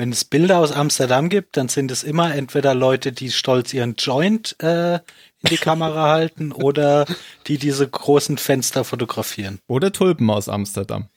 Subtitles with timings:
[0.00, 3.96] Wenn es Bilder aus Amsterdam gibt, dann sind es immer entweder Leute, die stolz ihren
[3.96, 7.04] Joint äh, in die Kamera halten oder
[7.46, 9.60] die diese großen Fenster fotografieren.
[9.66, 11.10] Oder Tulpen aus Amsterdam.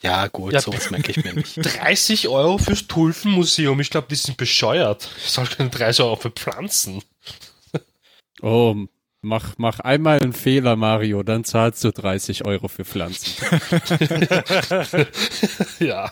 [0.00, 1.56] Ja, gut, Ja, sowas merke ich mir nicht.
[1.62, 3.78] 30 Euro fürs Tulpenmuseum.
[3.80, 5.10] Ich glaube, die sind bescheuert.
[5.22, 7.02] Ich soll keine 30 Euro für Pflanzen.
[8.40, 8.74] Oh,
[9.20, 13.34] mach, mach einmal einen Fehler, Mario, dann zahlst du 30 Euro für Pflanzen.
[15.78, 16.10] Ja.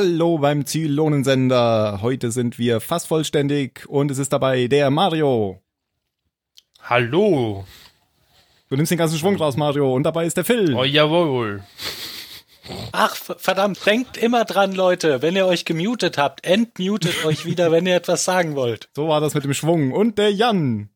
[0.00, 1.98] Hallo beim Zylonensender.
[2.00, 5.60] Heute sind wir fast vollständig und es ist dabei der Mario.
[6.80, 7.66] Hallo.
[8.70, 10.74] Du nimmst den ganzen Schwung raus, Mario, und dabei ist der Phil.
[10.74, 11.62] Oh, jawohl.
[12.92, 17.84] Ach, verdammt, denkt immer dran, Leute, wenn ihr euch gemutet habt, entmutet euch wieder, wenn
[17.84, 18.88] ihr etwas sagen wollt.
[18.96, 19.92] So war das mit dem Schwung.
[19.92, 20.88] Und der Jan.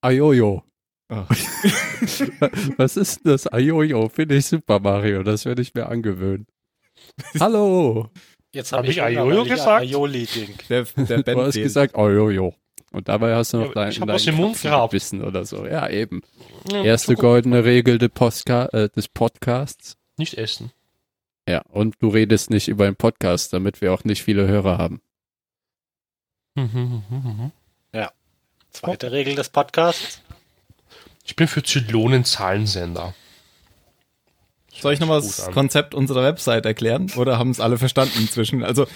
[0.00, 0.62] Ajojo.
[1.08, 1.28] Ach.
[2.76, 3.52] Was ist denn das?
[3.52, 5.24] Ajojo, finde ich super, Mario.
[5.24, 6.46] Das werde ich mir angewöhnen.
[7.40, 8.08] Hallo.
[8.52, 9.82] Jetzt Hab habe ich weil ich gesagt?
[9.82, 10.54] Aioli-Ding.
[10.68, 12.54] Der, der Ben Du hast gesagt Ajojo.
[12.90, 14.90] Und dabei hast du noch Ja, dein, ich hab Mund gehabt.
[14.90, 15.64] gebissen oder so.
[15.66, 16.20] Ja, eben.
[16.70, 19.96] Ja, Erste goldene Regel des, Postka äh, des Podcasts.
[20.18, 20.72] Nicht essen.
[21.48, 25.00] Ja, und du redest nicht über den Podcast, damit wir auch nicht viele Hörer haben.
[28.72, 30.22] Zweite Regel des Podcasts.
[31.24, 33.14] Ich bin für Zylonen-Zahlensender.
[34.80, 35.52] Soll ich nochmal das an.
[35.52, 37.10] Konzept unserer Website erklären?
[37.16, 38.64] Oder haben es alle verstanden inzwischen?
[38.64, 38.86] Also,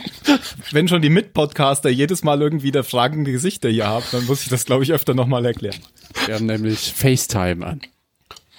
[0.73, 4.49] wenn schon die Mitpodcaster jedes Mal irgendwie der fragende Gesichter hier haben, dann muss ich
[4.49, 5.79] das, glaube ich, öfter nochmal erklären.
[6.25, 7.83] Wir haben nämlich FaceTime an.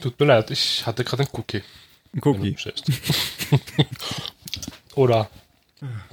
[0.01, 1.63] Tut mir leid, ich hatte gerade einen Cookie.
[2.13, 2.55] Ein Cookie.
[4.95, 5.29] Oder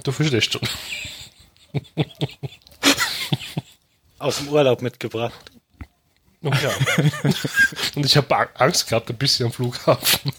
[0.03, 0.61] du verstehst schon.
[4.19, 5.33] Aus dem Urlaub mitgebracht.
[6.41, 6.71] Oh, ja.
[7.95, 10.31] Und ich habe Angst gehabt, ein bisschen am Flughafen.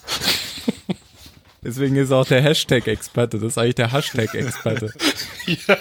[1.62, 3.38] Deswegen ist er auch der Hashtag-Experte.
[3.38, 4.92] Das ist eigentlich der Hashtag-Experte.
[5.46, 5.78] Ja.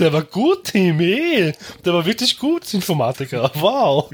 [0.00, 1.52] Der war gut, Team, eh.
[1.84, 3.52] Der war wirklich gut, Informatiker.
[3.54, 4.10] Wow.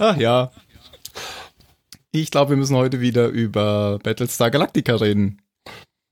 [0.00, 0.50] Ach ja.
[2.10, 5.42] Ich glaube, wir müssen heute wieder über Battlestar Galactica reden.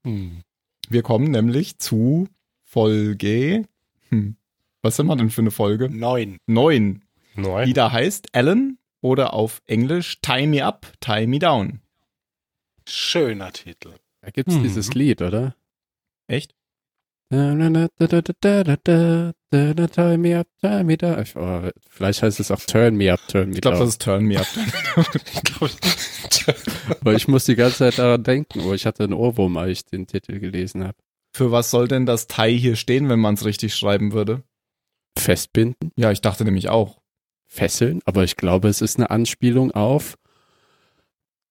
[0.05, 0.43] Hm.
[0.89, 2.29] Wir kommen nämlich zu
[2.63, 3.65] Folge.
[4.11, 4.37] Hm,
[4.83, 5.89] was sind wir denn für eine Folge?
[5.91, 6.39] Neun.
[6.47, 7.03] Neun.
[7.35, 7.67] Neun.
[7.67, 11.81] Die da heißt Alan oder auf Englisch Tie Me Up, Tie Me Down.
[12.89, 13.95] Schöner Titel.
[14.21, 14.63] Da gibt es mhm.
[14.63, 15.57] dieses Lied, oder?
[16.27, 16.55] Echt?
[17.31, 17.57] Turn
[20.21, 21.25] me up, turn me down.
[21.35, 23.55] Oh, vielleicht heißt es auch Turn me up, turn me down.
[23.55, 24.47] Ich glaube, das ist Turn me up.
[25.33, 25.73] ich glaube,
[27.01, 29.87] Aber ich muss die ganze Zeit daran denken, wo ich hatte einen Ohrwurm, als ich
[29.87, 30.99] den Titel gelesen habe.
[31.35, 34.43] Für was soll denn das Thai hier stehen, wenn man es richtig schreiben würde?
[35.19, 35.91] Festbinden?
[35.97, 37.01] Ja, ich dachte nämlich auch.
[37.47, 38.01] Fesseln?
[38.05, 40.19] Aber ich glaube, es ist eine Anspielung auf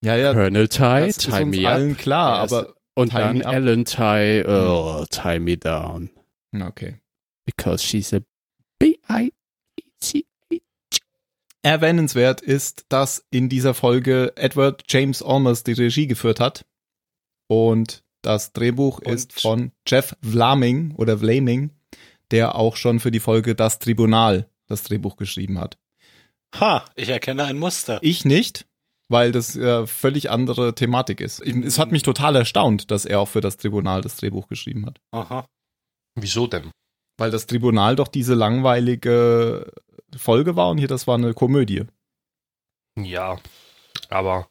[0.02, 1.74] ja, ja, Colonel Tie, das ist Tie uns me up.
[1.74, 3.54] allen klar, Ja, es- aber Und Tie dann up.
[3.54, 6.10] Ellen Tie, oh, Tie me down.
[6.60, 6.96] okay.
[7.46, 8.18] Because she's a
[8.78, 10.24] B-I-E-C.
[11.62, 16.64] Erwähnenswert ist, dass in dieser Folge Edward James Olmers die Regie geführt hat.
[17.46, 21.70] Und das Drehbuch Und- ist von Jeff Vlaming oder Vlaming,
[22.32, 25.78] der auch schon für die Folge Das Tribunal das Drehbuch geschrieben hat.
[26.58, 27.98] Ha, ich erkenne ein Muster.
[28.02, 28.66] Ich nicht,
[29.12, 31.40] weil das äh, völlig andere Thematik ist.
[31.40, 35.00] Es hat mich total erstaunt, dass er auch für das Tribunal das Drehbuch geschrieben hat.
[35.12, 35.46] Aha.
[36.18, 36.70] Wieso denn?
[37.18, 39.70] Weil das Tribunal doch diese langweilige
[40.16, 41.84] Folge war und hier das war eine Komödie.
[42.98, 43.38] Ja,
[44.08, 44.48] aber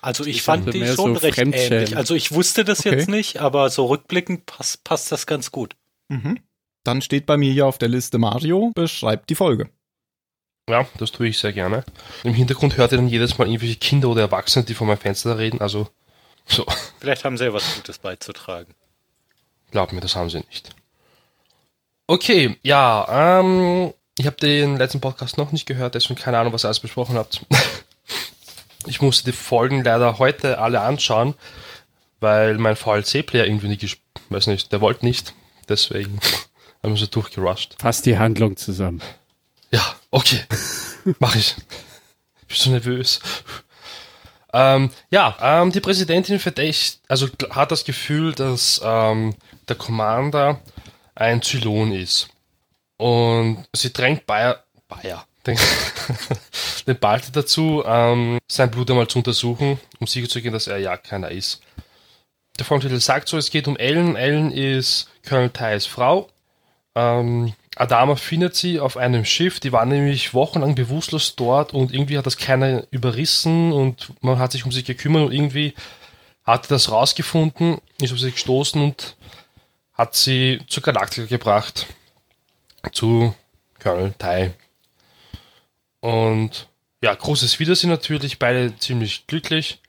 [0.00, 1.96] Also ich fand die schon so recht ähnlich.
[1.96, 2.90] Also ich wusste das Okay.
[2.90, 5.76] jetzt nicht, aber so rückblickend passt, passt das ganz gut.
[6.08, 6.40] Mhm.
[6.84, 9.70] Dann steht bei mir hier auf der Liste Mario, beschreibt die Folge.
[10.68, 11.84] Ja, das tue ich sehr gerne.
[12.22, 15.38] Im Hintergrund hört ihr dann jedes Mal irgendwelche Kinder oder Erwachsene, die vor meinem Fenster
[15.38, 15.60] reden.
[15.60, 15.88] Also,
[16.46, 16.64] so,
[17.00, 18.74] Vielleicht haben sie ja was Gutes beizutragen.
[19.70, 20.70] glaub mir, das haben sie nicht.
[22.06, 26.64] Okay, ja, ähm, ich habe den letzten Podcast noch nicht gehört, deswegen keine Ahnung, was
[26.64, 27.44] ihr alles besprochen habt.
[28.86, 31.32] Ich musste die Folgen leider heute alle anschauen,
[32.20, 33.96] weil mein VLC-Player irgendwie nicht, gesp-
[34.28, 35.32] weiß nicht, der wollte nicht.
[35.70, 36.18] Deswegen
[36.82, 37.76] haben wir so durchgerusht.
[37.78, 39.00] Fass die Handlung zusammen.
[39.74, 40.40] Ja, okay.
[41.18, 41.56] Mach ich.
[42.42, 43.18] Ich bin so nervös.
[44.52, 49.34] Ähm, ja, ähm, die Präsidentin verdächt, also hat das Gefühl, dass ähm,
[49.68, 50.60] der Commander
[51.16, 52.28] ein Zylon ist.
[52.98, 55.58] Und sie drängt Bayer, Bayer, den,
[56.86, 61.32] den Balti dazu, ähm, sein Blut einmal zu untersuchen, um sicherzugehen, dass er ja keiner
[61.32, 61.60] ist.
[62.60, 64.14] Der Folgentitel sagt so, es geht um Ellen.
[64.14, 66.28] Ellen ist Colonel Tys Frau.
[66.94, 72.16] Ähm, Adama findet sie auf einem Schiff, die war nämlich wochenlang bewusstlos dort und irgendwie
[72.16, 75.74] hat das keiner überrissen und man hat sich um sie gekümmert und irgendwie
[76.44, 79.16] hat das rausgefunden, ist auf sie gestoßen und
[79.94, 81.86] hat sie zur Galaktika gebracht.
[82.92, 83.34] Zu
[83.80, 84.52] Colonel Tai.
[86.00, 86.68] Und
[87.02, 89.80] ja, großes Wiedersehen natürlich, beide ziemlich glücklich.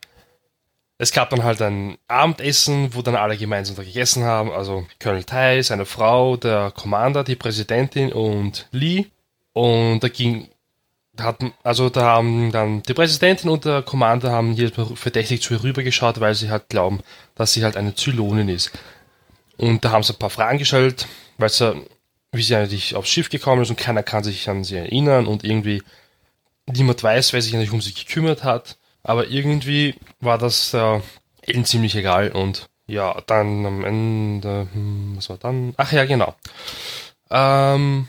[0.97, 4.51] Es gab dann halt ein Abendessen, wo dann alle gemeinsam da gegessen haben.
[4.51, 9.07] Also Colonel Tai, seine Frau, der Commander, die Präsidentin und Lee.
[9.51, 10.49] Und da ging,
[11.19, 15.53] hatten, also da haben dann die Präsidentin und der Commander haben jedes Mal verdächtig zu
[15.53, 17.01] ihr rübergeschaut, weil sie halt glauben,
[17.35, 18.71] dass sie halt eine Zylonin ist.
[19.57, 21.07] Und da haben sie ein paar Fragen gestellt,
[21.37, 21.85] weil sie,
[22.31, 25.43] wie sie eigentlich aufs Schiff gekommen ist und keiner kann sich an sie erinnern und
[25.43, 25.83] irgendwie
[26.67, 28.77] niemand weiß, wer sich eigentlich um sie gekümmert hat.
[29.05, 30.99] Aber irgendwie war das äh,
[31.41, 35.73] Ellen ziemlich egal und ja, dann am Ende, hm, was war dann?
[35.77, 36.35] Ach ja, genau.
[37.29, 38.07] Ähm,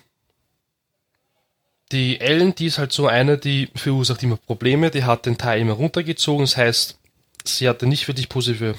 [1.92, 5.60] die Ellen, die ist halt so eine, die verursacht immer Probleme, die hat den Teil
[5.60, 6.98] immer runtergezogen, das heißt,
[7.44, 8.74] sie hatte nicht wirklich positive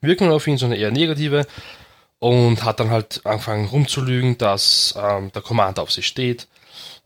[0.00, 1.46] Wirkungen auf ihn, sondern eher negative
[2.18, 6.48] und hat dann halt angefangen rumzulügen, dass ähm, der Commander auf sie steht,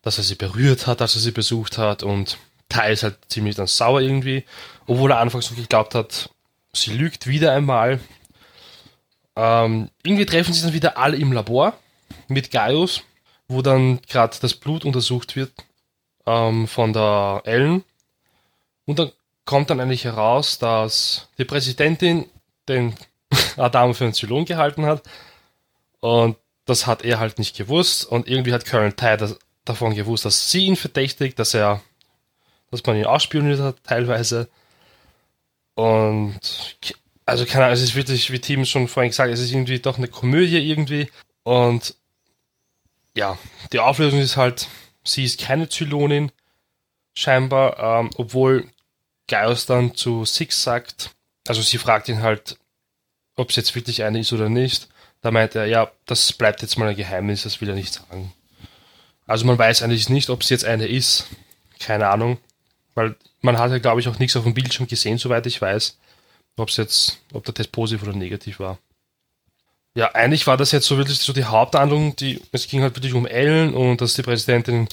[0.00, 2.38] dass er sie berührt hat, als er sie besucht hat und
[2.88, 4.44] Ist halt ziemlich dann sauer irgendwie,
[4.86, 6.30] obwohl er anfangs noch geglaubt hat,
[6.72, 7.98] sie lügt wieder einmal.
[9.36, 11.74] Ähm, irgendwie treffen sie dann wieder alle im Labor
[12.28, 13.02] mit Gaius,
[13.48, 15.52] wo dann gerade das Blut untersucht wird
[16.26, 17.84] ähm, von der Ellen.
[18.84, 19.12] Und dann
[19.44, 22.26] kommt dann eigentlich heraus, dass die Präsidentin
[22.68, 22.94] den
[23.56, 25.02] Adam für einen Zylon gehalten hat.
[26.00, 26.36] Und
[26.66, 28.04] das hat er halt nicht gewusst.
[28.04, 31.80] Und irgendwie hat Colonel Ty das, davon gewusst, dass sie ihn verdächtigt, dass er,
[32.70, 34.48] dass man ihn ausspioniert hat, teilweise.
[35.74, 36.40] Und
[37.26, 39.98] also keine Ahnung, es ist wirklich, wie Tim schon vorhin gesagt, es ist irgendwie doch
[39.98, 41.10] eine Komödie irgendwie.
[41.42, 41.94] Und
[43.14, 43.38] ja,
[43.72, 44.68] die Auflösung ist halt,
[45.04, 46.32] sie ist keine Zylonin,
[47.14, 48.68] scheinbar, ähm, obwohl
[49.26, 51.10] Gaius dann zu Six sagt,
[51.46, 52.58] also sie fragt ihn halt,
[53.36, 54.88] ob es jetzt wirklich eine ist oder nicht.
[55.20, 58.32] Da meint er, ja, das bleibt jetzt mal ein Geheimnis, das will er nicht sagen.
[59.26, 61.26] Also man weiß eigentlich nicht, ob es jetzt eine ist.
[61.78, 62.38] Keine Ahnung.
[62.98, 65.96] Weil man hat ja, glaube ich, auch nichts auf dem Bildschirm gesehen, soweit ich weiß.
[66.56, 68.78] Ob es jetzt, ob der Test positiv oder negativ war.
[69.94, 73.14] Ja, eigentlich war das jetzt so wirklich so die Haupthandlung, die, es ging halt wirklich
[73.14, 74.88] um Ellen und dass die Präsidentin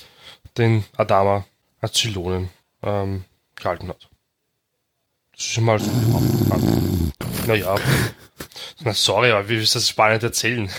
[0.55, 1.47] den Adama
[1.81, 2.51] als Zylonen
[2.83, 3.25] ähm,
[3.55, 4.07] gehalten hat.
[5.31, 7.11] Das ist schon mal so die Haupthandlung.
[7.47, 7.75] Naja.
[8.81, 10.69] Na sorry, aber wie willst du das spannend erzählen?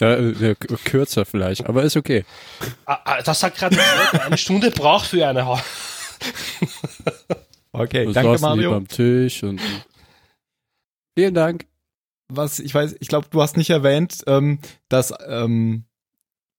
[0.00, 0.54] Ja, äh,
[0.84, 2.24] kürzer vielleicht, aber ist okay.
[2.86, 3.76] Ah, ah, das sagt gerade
[4.24, 5.62] eine Stunde braucht für eine Ha-
[7.72, 8.70] Okay, Du danke Mario.
[8.70, 9.60] beim Tisch und
[11.16, 11.66] vielen Dank.
[12.28, 14.58] Was, ich weiß, ich glaube, du hast nicht erwähnt, ähm,
[14.88, 15.84] dass, ähm,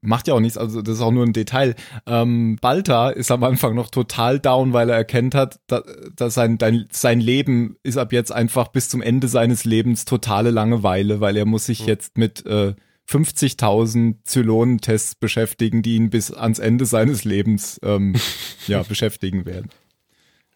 [0.02, 1.76] macht ja auch nichts, also das ist auch nur ein Detail.
[2.06, 5.84] Ähm, Balta ist am Anfang noch total down, weil er erkennt hat, dass,
[6.16, 10.52] dass sein, dein, sein Leben ist ab jetzt einfach bis zum Ende seines Lebens totale
[10.52, 12.76] Langeweile, weil er muss sich jetzt mit äh,
[13.10, 18.16] 50.000 Zylonentests beschäftigen, die ihn bis ans Ende seines Lebens ähm,
[18.68, 19.70] ja, beschäftigen werden.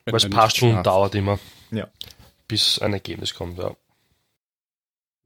[0.06, 1.40] Weil es ein paar Stunden dauert immer,
[1.72, 1.88] Ja.
[2.48, 3.72] bis ein Ergebnis kommt, ja.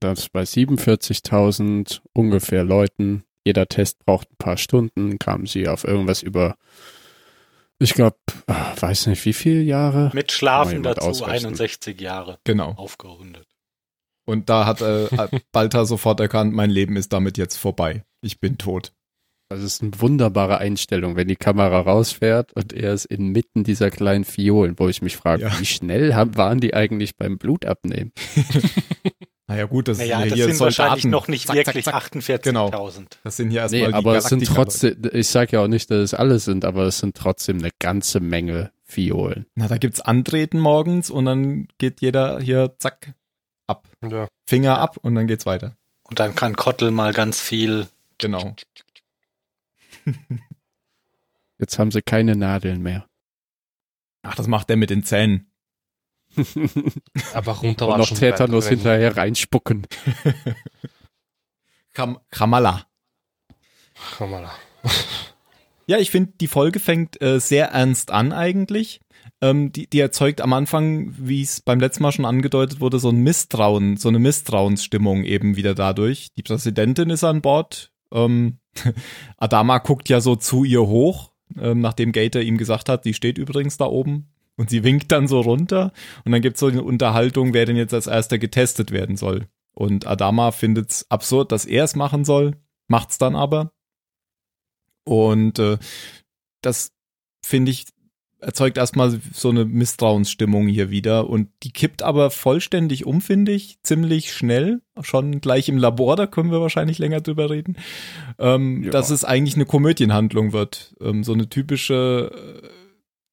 [0.01, 6.21] Das bei 47.000 ungefähr Leuten, jeder Test braucht ein paar Stunden, kamen sie auf irgendwas
[6.23, 6.55] über,
[7.79, 8.17] ich glaube,
[8.79, 10.11] weiß nicht wie viele Jahre.
[10.13, 11.51] Mit Schlafen dazu ausrechnen.
[11.53, 12.71] 61 Jahre Genau.
[12.75, 13.47] aufgerundet.
[14.25, 15.07] Und da hat äh,
[15.51, 18.03] Balta sofort erkannt, mein Leben ist damit jetzt vorbei.
[18.21, 18.91] Ich bin tot.
[19.47, 24.25] Das ist eine wunderbare Einstellung, wenn die Kamera rausfährt und er ist inmitten dieser kleinen
[24.25, 25.59] Fiolen, wo ich mich frage, Ja.
[25.59, 28.11] wie schnell haben, waren die eigentlich beim Blutabnehmen?
[29.47, 30.79] Naja, gut, das Naja, sind das hier sind Soldaten.
[30.79, 31.95] wahrscheinlich noch nicht Zack, wirklich zack.
[31.95, 32.41] 48.000.
[32.41, 32.89] Genau.
[33.23, 35.91] Das sind hier erstmal Nee, die aber es sind trotzdem, ich sag ja auch nicht,
[35.91, 39.45] dass es alle sind, aber es sind trotzdem eine ganze Menge Fiolen.
[39.55, 43.13] Na, da gibt's Antreten morgens und dann geht jeder hier zack
[43.67, 43.87] ab.
[44.09, 44.27] ja.
[44.45, 45.75] Finger ab und dann geht's weiter.
[46.03, 47.87] Und dann kann Kottel mal ganz viel.
[48.17, 48.55] Genau.
[51.59, 53.07] Jetzt haben sie keine Nadeln mehr.
[54.23, 55.47] Ach, das macht der mit den Zähnen.
[57.33, 59.87] Aber runter Und noch Tetanus hinterher reinspucken.
[61.93, 62.85] Kam Kramala.
[64.17, 64.49] Komm mal.
[65.87, 69.01] Ja, ich finde, die Folge fängt äh, sehr ernst an eigentlich.
[69.41, 73.09] Ähm, die, die erzeugt am Anfang, wie es beim letzten Mal schon angedeutet wurde, so
[73.09, 76.29] ein Misstrauen, so eine Misstrauensstimmung eben wieder dadurch.
[76.37, 77.91] Die Präsidentin ist an Bord.
[78.11, 78.57] Ähm,
[79.37, 83.37] Adama guckt ja so zu ihr hoch, ähm, nachdem Gator ihm gesagt hat, die steht
[83.37, 84.31] übrigens da oben.
[84.57, 85.91] Und sie winkt dann so runter.
[86.23, 89.47] Und dann gibt's so eine Unterhaltung, wer denn jetzt als erster getestet werden soll.
[89.73, 92.55] Und Adama findet's absurd, dass er es machen soll,
[92.87, 93.71] macht's dann aber.
[95.03, 95.77] Und äh,
[96.61, 96.91] das
[97.45, 97.85] finde ich
[98.39, 103.81] erzeugt erstmal so eine Misstrauensstimmung hier wieder und die kippt aber vollständig um, finde ich,
[103.81, 107.77] ziemlich schnell, schon gleich im Labor, da können wir wahrscheinlich länger drüber reden,
[108.37, 108.91] ähm, Ja.
[108.91, 112.61] dass es eigentlich eine Komödienhandlung wird, ähm, so eine typische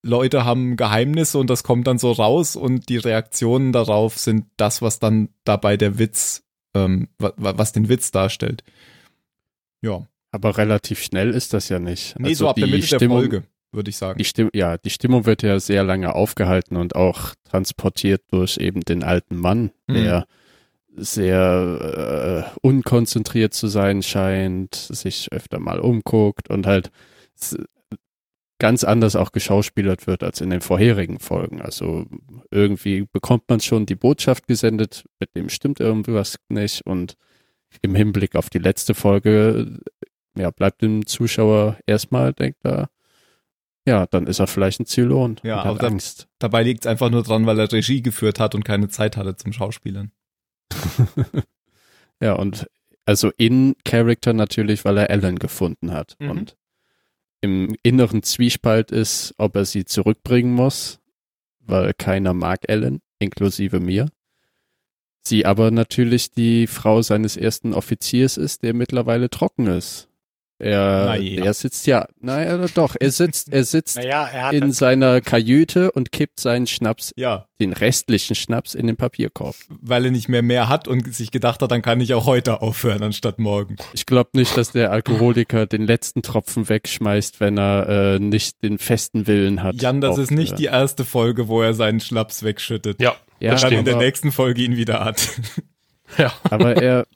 [0.02, 4.82] Leute haben Geheimnisse und das kommt dann so raus und die Reaktionen darauf sind das,
[4.82, 6.42] was dann dabei der Witz,
[6.74, 8.64] ähm, wa- wa- was den Witz darstellt.
[9.80, 12.18] Ja, Aber relativ schnell ist das ja nicht.
[12.18, 14.18] nee, Also so ab der Mitte der Stimmung- Folge, würde ich sagen.
[14.18, 18.80] Die Stimmung, ja, die Stimmung wird ja sehr lange aufgehalten und auch transportiert durch eben
[18.80, 19.94] den alten Mann, Mhm.
[19.94, 20.26] der
[20.96, 26.90] sehr äh, unkonzentriert zu sein scheint, sich öfter mal umguckt und halt
[28.62, 31.60] ganz anders auch geschauspielert wird als in den vorherigen Folgen.
[31.60, 32.06] Also
[32.52, 37.16] irgendwie bekommt man schon die Botschaft gesendet, mit dem stimmt irgendwas nicht und
[37.82, 39.80] im Hinblick auf die letzte Folge,
[40.38, 42.88] ja, bleibt dem Zuschauer erstmal, denkt er,
[43.84, 46.28] ja, dann ist er vielleicht ein Zylon Ja, und aber hat da- Angst.
[46.38, 49.34] Dabei liegt es einfach nur dran, weil er Regie geführt hat und keine Zeit hatte
[49.34, 50.12] zum Schauspielern.
[52.20, 52.68] ja, und
[53.06, 56.30] also in Character natürlich, weil er Ellen gefunden hat Mhm.
[56.30, 56.56] und
[57.42, 61.00] im inneren Zwiespalt ist, ob er sie zurückbringen muss,
[61.60, 64.08] weil keiner mag Ellen, inklusive mir.
[65.24, 70.08] Sie aber natürlich die Frau seines ersten Offiziers ist, der mittlerweile trocken ist.
[70.62, 71.44] Er, ja.
[71.44, 76.12] er sitzt ja, naja, doch, er sitzt, er sitzt Naja, er in seiner Kajüte und
[76.12, 79.56] kippt seinen Schnaps, Ja, den restlichen Schnaps in den Papierkorb.
[79.68, 82.62] weil er nicht mehr mehr hat und sich gedacht hat, dann kann ich auch heute
[82.62, 83.74] aufhören anstatt morgen.
[83.92, 88.78] Ich glaube nicht, dass der Alkoholiker den letzten Tropfen wegschmeißt, wenn er äh, nicht den
[88.78, 89.82] festen Willen hat.
[89.82, 93.02] Jan, das ist nicht die erste Folge, wo er seinen Schnaps wegschüttet.
[93.02, 95.28] Ja, ja, dann in der nächsten Folge ihn wieder hat.
[96.18, 96.32] Ja.
[96.50, 97.06] aber er,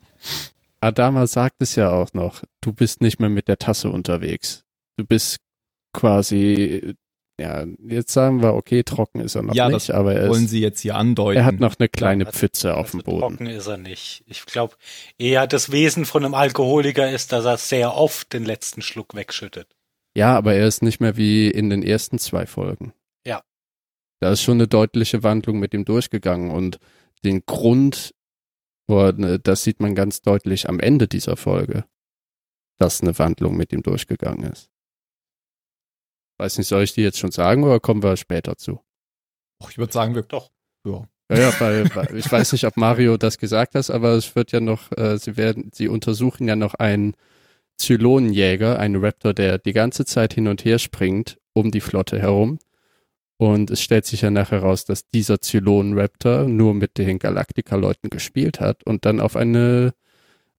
[0.81, 4.63] Adama sagt es ja auch noch, du bist nicht mehr mit der Tasse unterwegs.
[4.97, 5.37] Du bist
[5.93, 6.93] quasi,
[7.39, 10.45] ja, jetzt sagen wir, okay, trocken ist er noch Ja, nicht, das aber er, Wollen
[10.45, 11.37] ist, Sie jetzt hier andeuten?
[11.39, 13.19] er hat noch eine kleine Ja, Pfütze auf dem also Boden.
[13.37, 14.23] trocken ist er nicht.
[14.27, 14.75] Ich glaube,
[15.17, 19.75] eher das Wesen von einem Alkoholiker ist, dass er sehr oft den letzten Schluck wegschüttet.
[20.15, 22.93] Ja, aber er ist nicht mehr wie in den ersten zwei Folgen.
[23.25, 23.43] Ja.
[24.19, 26.79] Da ist schon eine deutliche Wandlung mit ihm durchgegangen und
[27.23, 28.13] den Grund,
[28.87, 31.85] boah, ne, das sieht man ganz deutlich am Ende dieser Folge,
[32.79, 34.69] dass eine Wandlung mit ihm durchgegangen ist.
[36.39, 38.79] Weiß nicht, soll ich die jetzt schon sagen oder kommen wir später zu?
[39.61, 40.51] Och, ich würde sagen, wir Doch.
[40.85, 41.07] Ja.
[41.29, 44.53] Ja, ja, weil, weil ich weiß nicht, ob Mario das gesagt hat, aber es wird
[44.53, 47.15] ja noch, äh, sie werden, sie untersuchen ja noch einen
[47.77, 52.59] Zylonenjäger, einen Raptor, der die ganze Zeit hin und her springt um die Flotte herum.
[53.37, 58.59] Und es stellt sich ja nachher raus, dass dieser Zylonen-Raptor nur mit den Galactica-Leuten gespielt
[58.59, 59.93] hat und dann auf eine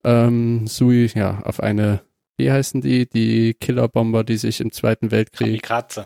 [0.05, 2.01] ähm, Sui, ja, auf eine,
[2.37, 6.05] wie heißen die, die Killerbomber, die sich im Zweiten Weltkrieg Kamikaze.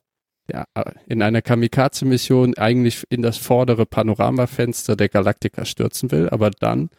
[0.51, 0.65] ja,
[1.07, 6.89] in einer Kamikaze-Mission eigentlich in das vordere Panoramafenster der Galaktika stürzen will, aber dann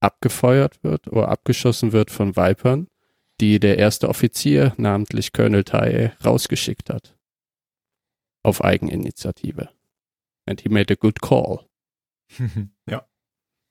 [0.00, 2.88] abgefeuert wird oder abgeschossen wird von Vipern,
[3.38, 7.14] die der erste Offizier, namentlich Colonel Tai, rausgeschickt hat.
[8.42, 9.68] Auf Eigeninitiative.
[10.46, 11.66] And he made a good call.
[12.88, 13.06] ja.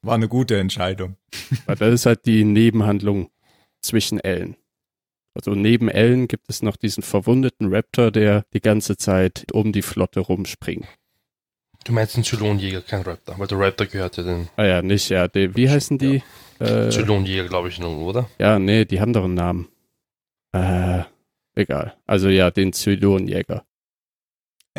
[0.01, 1.17] War eine gute Entscheidung.
[1.65, 3.31] Weil das ist halt die Nebenhandlung
[3.81, 4.55] zwischen Ellen.
[5.33, 9.81] Also neben Ellen gibt es noch diesen verwundeten Raptor, der die ganze Zeit um die
[9.81, 10.87] Flotte rumspringt.
[11.85, 15.09] Du meinst den Zylonjäger, kein Raptor, weil der Raptor gehört ja den Ah ja, nicht,
[15.09, 15.27] ja.
[15.27, 16.21] Die, wie heißen die?
[16.59, 18.29] Äh, Zylonjäger, glaube ich, nur, oder?
[18.37, 19.69] ja, nee, die haben doch einen Namen.
[20.51, 21.03] Äh,
[21.55, 21.95] egal.
[22.05, 23.65] Also ja, den Zylonjäger.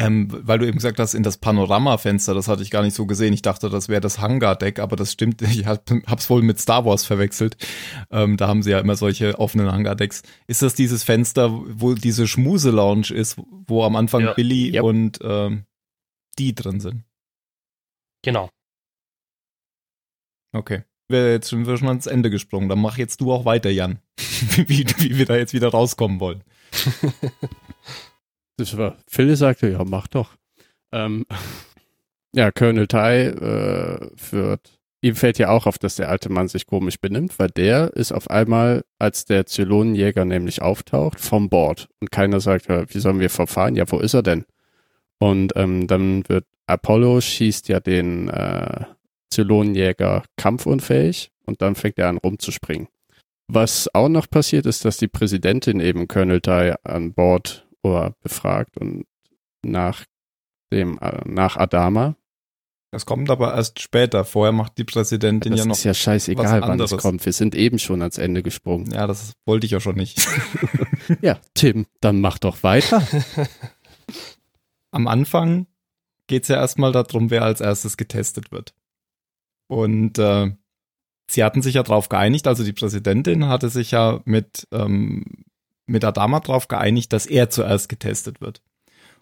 [0.00, 3.07] Ähm, weil du eben gesagt hast, in das Panoramafenster, das hatte ich gar nicht so
[3.07, 3.33] gesehen.
[3.35, 5.42] Ich dachte, das wäre das Hangar-Deck, aber das stimmt.
[5.50, 7.57] Ich hab, hab's wohl mit Star Wars verwechselt.
[8.11, 10.23] Ähm, da haben sie ja immer solche offenen Hangar-Decks.
[10.47, 14.33] Ist das dieses Fenster, wo diese Schmuse-Lounge ist, wo am Anfang Ja.
[14.35, 14.83] Billy Yep.
[14.83, 15.64] und ähm,
[16.38, 17.04] die drin sind?
[18.23, 18.49] Genau.
[20.52, 20.85] Okay.
[21.11, 22.69] Jetzt sind wir schon ans Ende gesprungen.
[22.69, 23.99] Dann mach jetzt du auch weiter, Jan.
[24.57, 26.45] wie, wie wir da jetzt wieder rauskommen wollen.
[28.61, 30.35] Das war, Phil sagte, ja, mach doch.
[30.93, 31.25] Ähm,
[32.35, 36.67] ja, Colonel Tai äh, wird, ihm fällt ja auch auf, dass der alte Mann sich
[36.67, 41.88] komisch benimmt, weil der ist auf einmal, als der Zylonenjäger nämlich auftaucht, vom Bord.
[42.00, 43.76] Und keiner sagt, wie sollen wir verfahren?
[43.76, 44.45] Ja, wo ist er denn?
[45.19, 48.85] Und ähm, dann wird Apollo schießt ja den äh,
[49.31, 52.88] Zylonenjäger kampfunfähig und dann fängt er an rumzuspringen.
[53.49, 58.76] Was auch noch passiert ist, dass die Präsidentin eben Colonel Tai an Bord oder befragt
[58.78, 59.06] und
[59.62, 60.04] nach
[60.72, 62.16] dem, äh, nach Adama.
[62.92, 64.25] Das kommt aber erst später.
[64.25, 65.76] Vorher macht die Präsidentin Das ja noch.
[65.76, 66.96] ist ja scheißegal, wann es anderes.
[67.02, 67.25] kommt.
[67.25, 68.90] Wir sind eben schon ans Ende gesprungen.
[68.90, 70.26] Ja, das wollte ich ja schon nicht.
[71.22, 73.02] Ja, Tim, dann mach doch weiter.
[74.92, 75.66] Am Anfang
[76.28, 78.75] geht es ja erstmal darum, wer als erstes getestet wird.
[79.66, 80.52] Und äh,
[81.28, 85.25] sie hatten sich ja darauf geeinigt, also die Präsidentin hatte sich ja mit, ähm,
[85.90, 88.62] mit Adama darauf geeinigt, dass er zuerst getestet wird.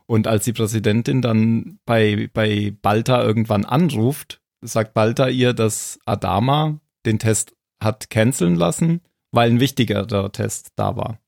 [0.07, 6.81] Und als die Präsidentin dann bei, bei Balta irgendwann anruft, sagt Balta ihr, dass Adama
[7.05, 11.19] den Test hat canceln lassen, weil ein wichtigerer Test da war.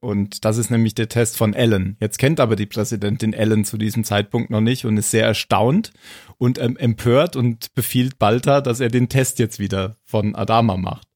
[0.00, 1.96] Und das ist nämlich der Test von Ellen.
[2.00, 5.92] Jetzt kennt aber die Präsidentin Ellen zu diesem Zeitpunkt noch nicht und ist sehr erstaunt
[6.38, 11.06] und ähm, empört und befiehlt Balta, dass er den Test jetzt wieder von Adama macht.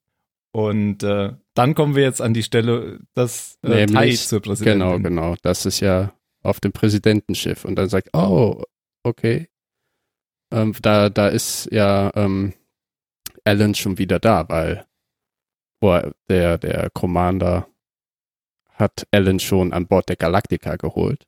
[0.53, 4.81] Und äh, dann kommen wir jetzt an die Stelle, dass äh, Tai Nämlich, zur Präsidentin.
[4.81, 5.35] Genau, genau.
[5.43, 7.65] Das ist ja auf dem Präsidentenschiff.
[7.65, 8.63] Und dann sagt, oh,
[9.03, 9.49] okay.
[10.53, 12.53] Ähm, da, da ist ja ähm,
[13.45, 14.87] Alan schon wieder da, weil
[15.81, 17.67] boah, der, der Commander
[18.73, 21.27] hat Alan schon an Bord der Galactica geholt.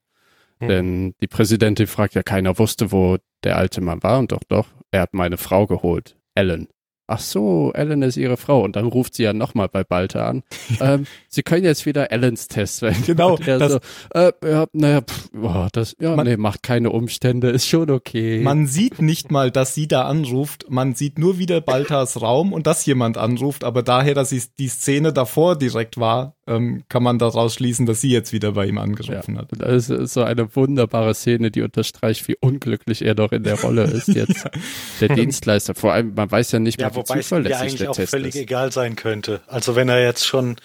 [0.61, 0.69] Hm.
[0.69, 4.19] Denn die Präsidentin fragt ja, keiner wusste, wo der alte Mann war.
[4.19, 6.69] Und doch, doch, er hat meine Frau geholt, Alan.
[7.11, 8.63] Ach so, Ellen ist ihre Frau.
[8.63, 10.43] Und dann ruft sie ja nochmal bei Balta an.
[10.81, 13.03] ähm, sie können jetzt wieder Ellens Test wählen.
[13.07, 13.79] Genau, das- so,
[14.15, 18.41] äh, ja, naja, pff, boah, das, ja, Man- nee, macht keine Umstände, ist schon okay.
[18.43, 20.67] Man sieht nicht mal, dass sie da anruft.
[20.69, 23.65] Man sieht nur wieder Baltas Raum und dass jemand anruft.
[23.65, 28.01] Aber daher, dass sie- die Szene davor direkt war, ähm, kann man daraus schließen, dass
[28.03, 29.53] sie jetzt wieder bei ihm angerufen hat.
[29.53, 33.61] Und das ist so eine wunderbare Szene, die unterstreicht, wie unglücklich er doch in der
[33.61, 34.47] Rolle ist jetzt.
[35.01, 35.75] Der Dienstleister.
[35.75, 38.35] Vor allem, man weiß ja nicht mehr, Ja, wobei es mir eigentlich auch Test völlig
[38.35, 38.43] ist.
[38.43, 39.41] egal sein könnte.
[39.47, 40.57] Also wenn er jetzt schon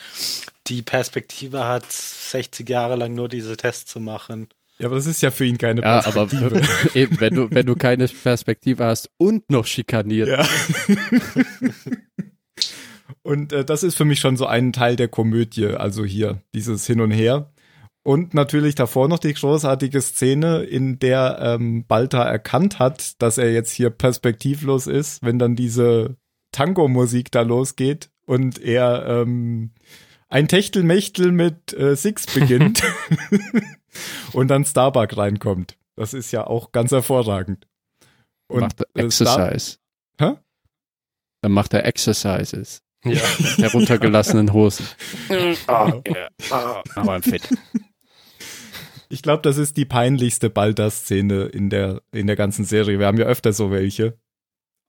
[0.68, 4.48] die Perspektive hat, 60 Jahre lang nur diese Tests zu machen.
[4.80, 7.00] Ja, aber das ist ja für ihn keine Ja, aber Perspektive.
[7.00, 10.28] eben, wenn du, wenn du keine Perspektive hast und noch schikaniert.
[10.30, 10.46] Ja.
[13.22, 16.86] und äh, das ist für mich schon so ein Teil der Komödie, also hier, dieses
[16.88, 17.52] Hin und Her.
[18.06, 23.54] Und natürlich davor noch die großartige Szene, in der ähm, Balta erkannt hat, dass er
[23.54, 26.18] jetzt hier perspektivlos ist, wenn dann diese
[26.54, 29.72] Tango-Musik da losgeht und er ähm,
[30.30, 32.82] ein Techtelmechtel mit äh, Six beginnt
[34.34, 35.78] und dann Starbuck reinkommt.
[35.96, 37.68] Das ist ja auch ganz hervorragend.
[38.50, 39.78] macht er äh, Exercise.
[40.20, 40.34] Hä?
[41.42, 42.82] Dann macht er Exercises.
[43.04, 43.20] Ja.
[43.58, 44.88] Heruntergelassenen Hosen.
[45.68, 46.30] oh, yeah.
[46.52, 47.50] oh, aber fit.
[49.10, 52.98] Ich glaube, das ist die peinlichste Balder-Szene in der, in der ganzen Serie.
[52.98, 54.18] Wir haben ja öfter so welche.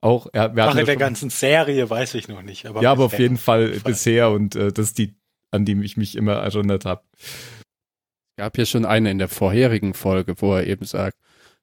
[0.05, 2.67] Auch, ja, wir Ach, in ja der ganzen Serie weiß ich noch nicht.
[2.67, 3.91] Aber ja, aber auf jeden Fall Fall.
[3.91, 5.15] bisher und äh, das ist die,
[5.51, 7.01] an die ich mich immer erinnert habe.
[8.37, 11.17] gab hier schon eine in der vorherigen Folge, wo er eben sagt,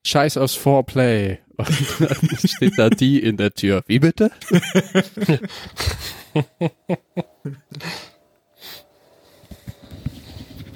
[0.07, 1.37] Scheiß aufs Foreplay.
[1.57, 1.69] Und
[2.01, 3.83] dann steht da die in der Tür.
[3.85, 4.31] Wie bitte?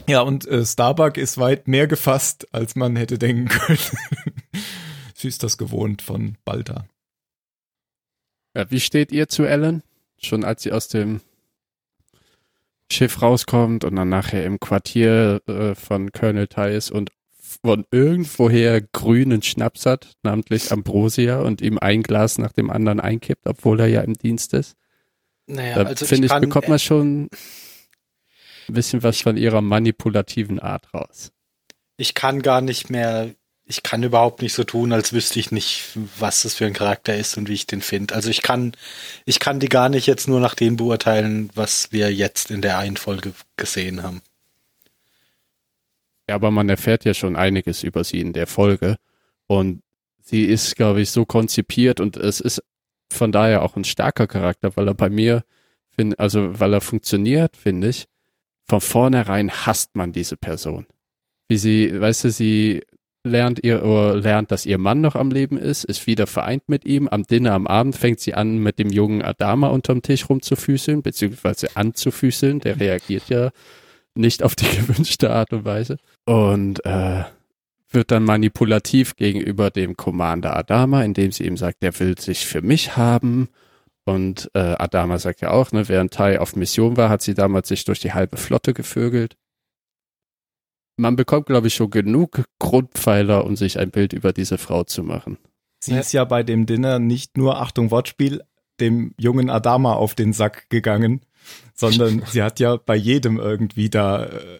[0.08, 3.80] Ja, und äh, Starbuck ist weit mehr gefasst, als man hätte denken können.
[5.16, 6.86] Sie ist das gewohnt von Balta.
[8.56, 9.84] Ja, wie steht ihr zu Ellen?
[10.18, 11.22] Schon als sie aus dem
[12.92, 17.12] Schiff rauskommt und dann nachher im Quartier äh, von Colonel Tai ist und
[17.62, 23.46] von irgendwoher grünen Schnaps hat, namentlich Ambrosia, und ihm ein Glas nach dem anderen einkippt,
[23.48, 24.76] obwohl er ja im Dienst ist.
[25.48, 27.24] Naja, Da also finde ich, kann- bekommt man schon
[28.68, 31.32] ein bisschen was von ihrer manipulativen Art raus.
[31.98, 33.34] ich kann gar nicht mehr,
[33.68, 37.16] ich kann überhaupt nicht so tun, als wüsste ich nicht, was das für ein Charakter
[37.16, 38.14] ist und wie ich den finde.
[38.14, 38.74] Also ich kann,
[39.26, 42.78] ich kann die gar nicht jetzt nur nach dem beurteilen, was wir jetzt in der
[42.78, 44.22] einen Folge gesehen haben.
[46.30, 48.98] Ja, aber man erfährt ja schon einiges über sie in der Folge.
[49.48, 49.82] Und
[50.22, 52.64] sie ist, glaube ich, so konzipiert und es ist
[53.12, 55.44] von daher auch ein starker Charakter, weil er bei mir,
[55.96, 58.06] find, also weil er funktioniert, finde ich.
[58.68, 60.88] Von vornherein hasst man diese Person.
[61.48, 62.82] Wie sie, weißt du, sie
[63.26, 66.86] lernt ihr oder lernt, dass ihr Mann noch am Leben ist, ist wieder vereint mit
[66.86, 67.08] ihm.
[67.08, 71.76] Am Dinner am Abend fängt sie an, mit dem jungen Adama unterm Tisch rumzufüßeln, beziehungsweise
[71.76, 72.60] anzufüßeln.
[72.60, 73.52] Der reagiert ja
[74.14, 75.98] nicht auf die gewünschte Art und Weise.
[76.26, 77.24] Und äh,
[77.90, 82.62] wird dann manipulativ gegenüber dem Commander Adama, indem sie ihm sagt, der will sich für
[82.62, 83.50] mich haben.
[84.06, 87.70] Und äh, Adama sagt ja auch, ne, während Tai auf Mission war, hat sie damals
[87.70, 89.36] sich durch die halbe Flotte gevögelt.
[90.98, 95.04] Man bekommt, glaube ich, schon genug Grundpfeiler, um sich ein Bild über diese Frau zu
[95.04, 95.38] machen.
[95.80, 98.42] Sie ist ja bei dem Dinner nicht nur, Achtung, Wortspiel,
[98.80, 101.22] dem jungen Adama auf den Sack gegangen,
[101.74, 104.60] sondern sie hat ja bei jedem irgendwie da äh,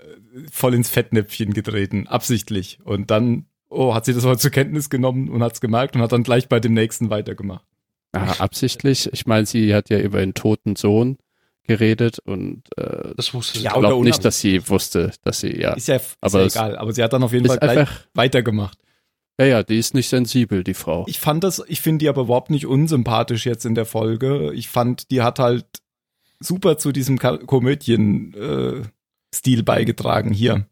[0.52, 2.80] voll ins Fettnäpfchen getreten, absichtlich.
[2.84, 6.12] Und dann, oh, hat sie das mal zur Kenntnis genommen und hat's gemerkt und hat
[6.12, 7.66] dann gleich bei dem nächsten weitergemacht.
[8.12, 9.10] Aha, absichtlich.
[9.12, 11.18] Ich meine, sie hat ja über einen toten Sohn
[11.68, 13.76] geredet und äh, Das wusste Ja, ich.
[13.78, 15.74] ich glaube nicht, dass sie wusste, dass sie, ja.
[15.74, 18.06] Ist ja, ist Aber ja egal, aber sie hat dann auf jeden Fall gleich einfach-
[18.14, 18.78] weitergemacht.
[19.40, 21.04] Ja, ja, die ist nicht sensibel, die Frau.
[21.10, 24.54] Ich fand das, ich finde die aber überhaupt nicht unsympathisch jetzt in der Folge.
[24.54, 25.66] Ich fand, die hat halt
[26.40, 30.66] super zu diesem Komödien-Stil beigetragen hier.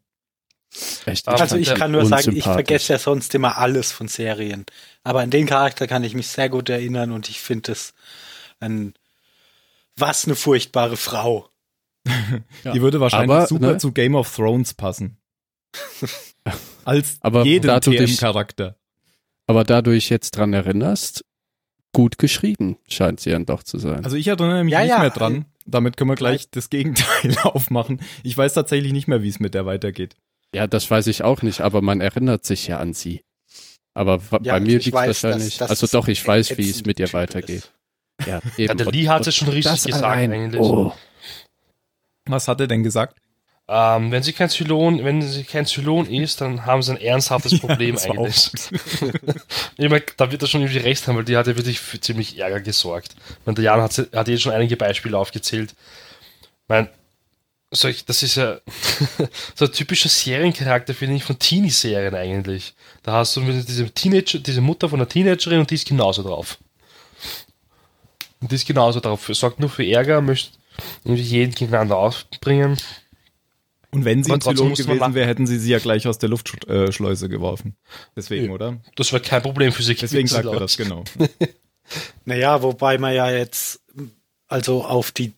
[1.06, 4.64] Echt, Also Also ich kann nur sagen, ich vergesse ja sonst immer alles von Serien.
[5.04, 7.94] Aber an den Charakter kann ich mich sehr gut erinnern und ich finde es
[8.60, 8.94] ein
[9.96, 11.48] was eine furchtbare Frau.
[12.64, 12.72] Ja.
[12.72, 13.78] Die würde wahrscheinlich Aber, super ne?
[13.78, 15.16] zu Game of Thrones passen.
[16.84, 18.76] Als Aber jeden da du dich- TM-Charakter.
[19.46, 21.24] Aber da du dich jetzt dran erinnerst,
[21.94, 24.04] gut geschrieben scheint sie dann doch zu sein.
[24.04, 24.98] Also ich erinnere mich Ja, nicht ja.
[24.98, 25.46] mehr dran.
[25.66, 28.00] Damit können wir gleich das Gegenteil aufmachen.
[28.22, 30.16] Ich weiß tatsächlich nicht mehr, wie es mit der weitergeht.
[30.54, 33.22] ja, das weiß ich auch nicht, aber man erinnert sich ja an sie.
[33.94, 36.68] Aber Ja, bei mir liegt weiß, wahrscheinlich, dass- dass also es doch, ich weiß, wie
[36.68, 37.56] es mit ihr Typ weitergeht.
[37.64, 37.72] ist.
[38.26, 38.76] Ja, Ja, eben.
[38.78, 40.60] der Und- Lee hat und es schon richtig das gesagt allein, eigentlich.
[40.60, 40.92] Oh,
[42.26, 43.16] Was hat er denn gesagt?
[43.66, 47.58] Ähm, wenn sie kein Zylon, wenn sie kein Zylon ist, dann haben sie ein ernsthaftes
[47.60, 48.50] Problem das eigentlich.
[49.78, 51.98] ich mein, da wird er schon irgendwie recht haben, weil die hat ja wirklich für
[51.98, 53.16] ziemlich Ärger gesorgt.
[53.46, 55.70] Und der Jan hat, hat jetzt schon einige Beispiele aufgezählt.
[55.72, 56.88] Ich mein,
[57.70, 58.58] solch, das ist ja
[59.54, 62.74] so ein typischer Seriencharakter, finde ich, von Teenie-Serien eigentlich.
[63.02, 66.58] Da hast du diese Teenager, diese Mutter von einer Teenagerin und die ist genauso drauf.
[68.44, 69.26] Und die ist genauso drauf.
[69.32, 70.50] Sorgt nur für Ärger, möchte
[71.06, 72.76] jeden gegeneinander aufbringen.
[73.90, 77.30] Und wenn sie ein Zylon gewesen wäre, hätten sie sie ja gleich aus der Luftschleuse
[77.30, 77.74] geworfen.
[78.14, 78.52] Deswegen, Ja.
[78.52, 78.76] oder?
[78.96, 79.94] Das wäre kein Problem für sie.
[79.94, 81.04] Deswegen sagt er das, genau.
[82.26, 83.80] Naja, wobei man ja jetzt,
[84.46, 85.32] also auf die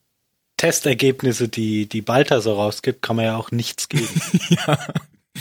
[0.57, 4.21] Testergebnisse, die die Balthasar rausgibt, kann man ja auch nichts geben.
[4.49, 4.79] ja.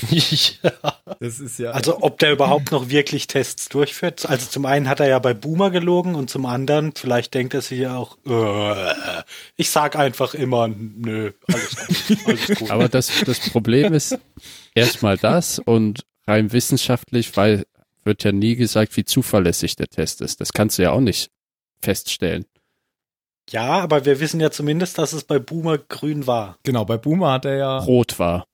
[1.20, 1.72] Das ist ja.
[1.72, 4.28] Also ob der überhaupt noch wirklich Tests durchführt.
[4.28, 7.62] Also zum einen hat er ja bei Boomer gelogen und zum anderen, vielleicht denkt er
[7.62, 8.94] sich ja auch, äh,
[9.56, 11.76] ich sag einfach immer, nö, alles
[12.08, 12.72] gut, alles gut.
[12.72, 14.18] Aber das, das Problem ist
[14.74, 17.66] erstmal das und rein wissenschaftlich, weil
[18.04, 20.42] wird ja nie gesagt, wie zuverlässig der Test ist.
[20.42, 21.32] Das kannst du ja auch nicht
[21.82, 22.46] feststellen.
[23.50, 26.58] ja, aber wir wissen ja zumindest, dass es bei Boomer grün war.
[26.64, 27.78] genau, bei Boomer hat er ja.
[27.80, 28.46] Rot war.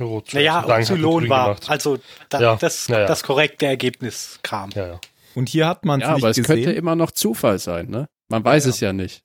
[0.00, 0.32] Rot.
[0.34, 1.44] Naja, Lang und Zylon grün war.
[1.46, 1.70] gemacht.
[1.70, 4.70] Also da, Ja, das, ja, das korrekte Ergebnis kam.
[4.70, 5.00] Ja, ja.
[5.34, 6.54] Und hier hat man es Ja, nicht aber es gesehen.
[6.56, 8.08] könnte immer noch Zufall sein, ne?
[8.28, 8.74] Man weiß Ja, ja.
[8.74, 9.22] es ja nicht.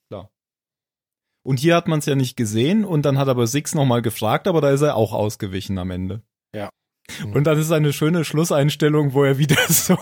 [1.45, 4.47] Und hier hat man es ja nicht gesehen und dann hat aber Six nochmal gefragt,
[4.47, 6.21] aber da ist er auch ausgewichen am Ende.
[6.55, 6.69] Ja.
[7.33, 9.97] Und dann ist eine schöne Schlusseinstellung, wo er wieder so,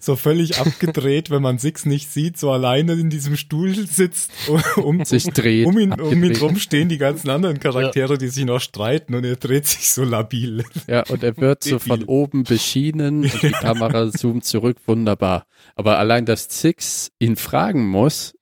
[0.00, 4.30] so völlig abgedreht, wenn man Six nicht sieht, so alleine in diesem Stuhl sitzt,
[4.76, 5.66] um, Sich dreht.
[5.66, 9.24] um ihn, um ihn rum stehen die ganzen anderen Charaktere, die sich noch streiten und
[9.24, 10.64] er dreht sich so labil.
[10.86, 15.46] Ja, und er wird so von oben beschienen und die Kamera zoomt zurück, wunderbar.
[15.76, 18.34] Aber allein, dass Six ihn fragen muss,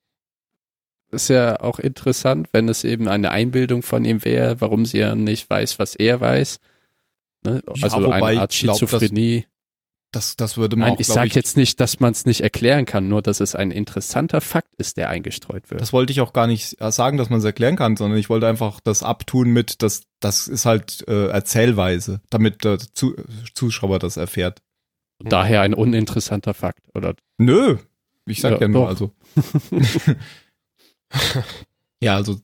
[1.11, 5.15] ist ja auch interessant, wenn es eben eine Einbildung von ihm wäre, warum sie ja
[5.15, 6.59] nicht weiß, was er weiß.
[7.45, 7.61] Ne?
[7.75, 9.45] Ja, Also wobei eine Art ich glaub, das- Schizophrenie.
[10.13, 12.85] Das, das würde man Nein, auch, ich sage jetzt nicht, dass man es nicht erklären
[12.85, 15.81] kann, nur dass es ein interessanter Fakt ist, der eingestreut wird.
[15.81, 18.29] Das wollte ich auch gar nicht äh, sagen, dass man es erklären kann, sondern ich
[18.29, 23.15] wollte einfach das abtun mit, das, das ist halt äh, Erzählweise, damit der Zu
[23.53, 24.61] Zuschauer das erfährt.
[25.19, 27.13] Daher ein uninteressanter Fakt, oder?
[27.37, 27.77] Nö,
[28.25, 28.87] ich sag ja, Ja, nur, doch.
[28.87, 29.11] also.
[32.01, 32.37] ja, also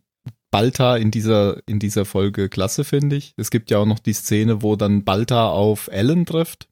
[0.54, 3.34] Balta in dieser, in dieser Folge klasse, finde ich.
[3.38, 6.70] Es gibt ja auch noch die Szene, wo dann Balta auf Ellen trifft.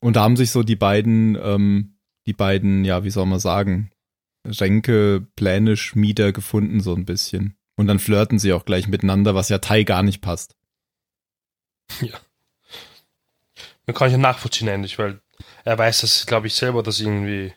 [0.00, 3.92] Und da haben sich so die beiden, ähm, die beiden, ja, wie soll man sagen,
[4.44, 7.56] Ränke, Pläne, Schmieder gefunden, so ein bisschen.
[7.76, 10.56] Und dann flirten sie auch gleich miteinander, was ja Tai gar nicht passt.
[13.86, 15.20] Man kann ich ja nachvollziehen eigentlich, weil
[15.64, 17.52] er weiß das, glaube ich, selber, dass irgendwie,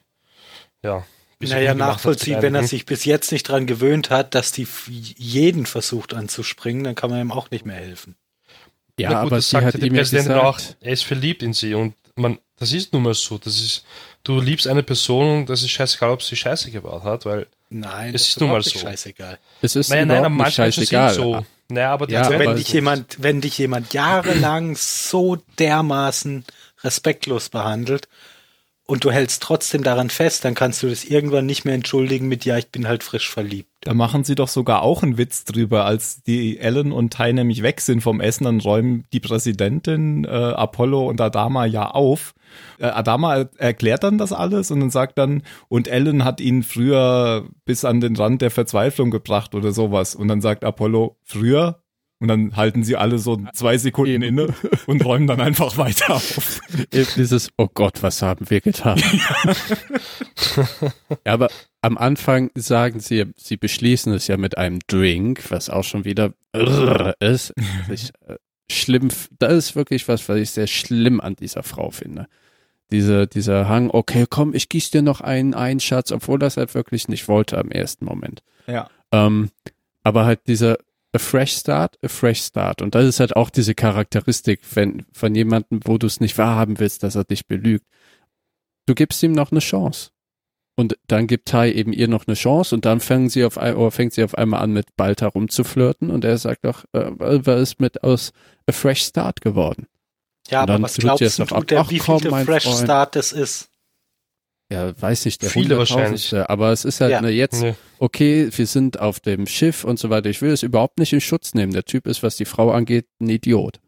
[0.83, 1.03] ja.
[1.41, 2.67] Naja, nachvollziehen, wenn er beiden.
[2.67, 7.21] sich bis jetzt nicht dran gewöhnt hat, dass die jeden versucht anzuspringen, dann kann man
[7.21, 8.15] ihm auch nicht mehr helfen.
[8.99, 11.53] Ja, gut, aber das sie sagt hat ihm Präsidentin auch, gesagt, er ist verliebt in
[11.53, 13.85] sie und man, das ist nun mal so, das ist,
[14.25, 18.13] du liebst eine Person und das ist scheißegal, ob sie Scheiße gebaut hat, weil, Nein,
[18.15, 18.77] Es das ist nun mal so.
[18.77, 19.37] scheißegal.
[19.61, 21.13] es ist nein, aber nicht manche Menschen sind scheißegal.
[21.39, 26.43] so, Naja, aber Ja, Zeit- wenn aber- dich jemand, wenn dich jemand jahrelang so dermaßen
[26.83, 28.09] respektlos behandelt
[28.89, 32.43] und du hältst trotzdem daran fest, dann kannst du das irgendwann nicht mehr entschuldigen mit
[32.43, 33.69] ja, ich bin halt frisch verliebt.
[33.81, 37.61] Da machen sie doch sogar auch einen Witz drüber, als die Ellen und Ty nämlich
[37.61, 42.33] weg sind vom Essen, dann räumen die Präsidentin, äh, Apollo und Adama ja auf.
[42.79, 46.63] Äh, Adama er erklärt dann das alles und dann sagt dann, und Ellen hat ihn
[46.63, 50.15] früher bis an den Rand der Verzweiflung gebracht oder sowas.
[50.15, 51.83] Und dann sagt Apollo, früher?
[52.21, 54.53] Und dann halten sie alle so zwei Sekunden inne
[54.87, 56.59] und räumen dann einfach weiter auf.
[56.91, 59.01] Dieses, oh Gott, was haben wir getan?
[61.25, 61.47] ja, aber
[61.81, 66.33] am Anfang sagen sie, sie beschließen es ja mit einem Drink, was auch schon wieder
[67.19, 67.53] ist.
[67.89, 68.35] Ich, äh,
[68.69, 69.07] schlimm,
[69.39, 72.27] das ist wirklich was, was ich sehr schlimm an dieser Frau finde.
[72.91, 76.75] Diese, dieser Hang, okay, komm, ich gieß dir noch einen ein, Schatz, obwohl das halt
[76.75, 78.43] wirklich nicht wollte am ersten Moment.
[78.67, 78.89] Ja.
[79.11, 79.51] Ähm,
[80.03, 80.77] aber halt dieser
[81.13, 82.81] a fresh start, a fresh start.
[82.81, 86.79] Und das ist halt auch diese Charakteristik wenn, von jemandem, wo du es nicht wahrhaben
[86.79, 87.85] willst, dass er dich belügt.
[88.85, 90.11] Du gibst ihm noch eine Chance.
[90.75, 93.91] Und dann gibt Tai eben ihr noch eine Chance und dann fangen sie auf oder
[93.91, 97.81] fängt sie auf einmal an, mit Balta rumzuflirten und er sagt doch, äh, was ist
[97.81, 98.31] mit aus
[98.65, 99.87] a fresh start geworden?
[100.49, 101.67] Ja, aber dann was tut glaubst du, ab.
[101.67, 102.79] der, wie viel Fresh Freund.
[102.79, 103.68] Start das ist?
[104.71, 107.17] Ja, weiß nicht, der Viele Hunderttausendste, Aber es ist halt Ja.
[107.17, 107.73] eine jetzt, Nee.
[107.97, 110.29] okay, wir sind auf dem Schiff und so weiter.
[110.29, 111.73] Ich will es überhaupt nicht in Schutz nehmen.
[111.73, 113.79] Der Typ ist, was die Frau angeht, ein Idiot.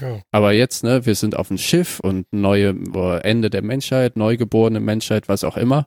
[0.00, 0.20] Ja.
[0.30, 2.68] Aber jetzt, ne, wir sind auf dem Schiff und neue
[3.24, 5.86] Ende der Menschheit, neugeborene Menschheit, was auch immer.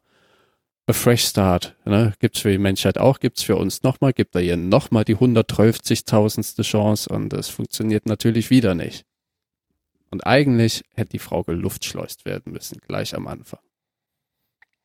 [0.87, 2.13] A fresh start, ne?
[2.19, 6.63] Gibt's für die Menschheit auch, gibt's für uns nochmal, gibt er ihr nochmal die 130.000.
[6.63, 9.05] Chance und es funktioniert natürlich wieder nicht.
[10.09, 13.59] Und eigentlich hätte die Frau geluftschleust werden müssen, gleich am Anfang.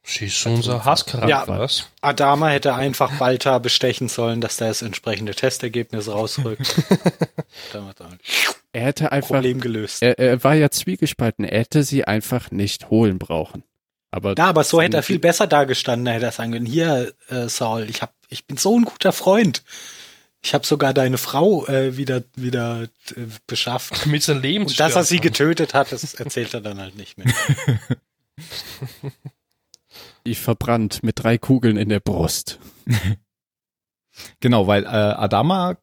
[0.09, 1.45] Sie ist unser Hasscharakter, Ja.
[1.49, 1.89] was?
[2.01, 6.77] Adama hätte einfach Balta bestechen sollen, dass da das entsprechende Testergebnis rausrückt.
[8.73, 10.03] Er hätte einfach, Problem gelöst.
[10.03, 13.63] er, er war ja zwiegespalten, er hätte sie einfach nicht holen brauchen.
[14.11, 16.07] Aber Ja, aber so hätte er viel besser dagestanden.
[16.07, 19.13] Er hätte er sagen können, hier, äh, Saul, ich hab, ich bin so ein guter
[19.13, 19.63] Freund.
[20.43, 22.83] Ich habe sogar deine Frau äh, wieder, wieder
[23.17, 24.07] äh, beschafft.
[24.07, 27.17] Mit seinem Leben Und dass er sie getötet hat, das erzählt er dann halt nicht
[27.19, 27.27] mehr.
[30.27, 32.59] ich verbrannt mit drei Kugeln in der Brust.
[34.41, 35.77] Genau, weil äh, Adama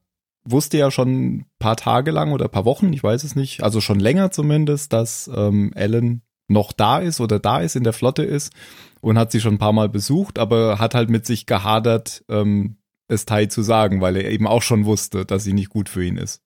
[0.45, 3.63] wusste ja schon ein paar Tage lang oder ein paar Wochen, ich weiß es nicht,
[3.63, 7.93] also schon länger zumindest, dass ähm, Ellen noch da ist oder da ist, in der
[7.93, 8.53] Flotte ist
[9.01, 12.77] und hat sie schon ein paar Mal besucht, aber hat halt mit sich gehadert, ähm,
[13.07, 16.03] es Tai zu sagen, weil er eben auch schon wusste, dass sie nicht gut für
[16.03, 16.41] ihn ist.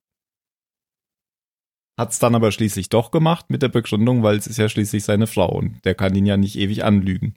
[1.98, 5.26] Hat's dann aber schließlich doch gemacht mit der Begründung, weil es ist ja schließlich seine
[5.26, 7.36] Frau und der kann ihn ja nicht ewig anlügen.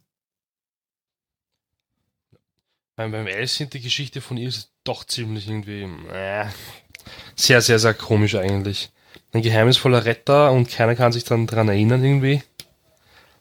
[3.01, 6.45] Beim, beim sind die Geschichte von ihr ist doch ziemlich irgendwie äh,
[7.35, 8.91] sehr, sehr, sehr komisch eigentlich.
[9.33, 12.43] Ein geheimnisvoller Retter und keiner kann sich dann dran erinnern irgendwie.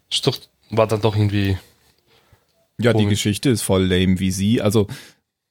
[0.10, 0.38] Ist doch,
[0.70, 1.58] war dann doch irgendwie.
[2.78, 3.10] Ja, die Komisch.
[3.10, 4.62] Geschichte ist voll lame wie sie.
[4.62, 4.88] Also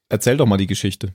[0.08, 1.12] erzähl doch mal die Geschichte.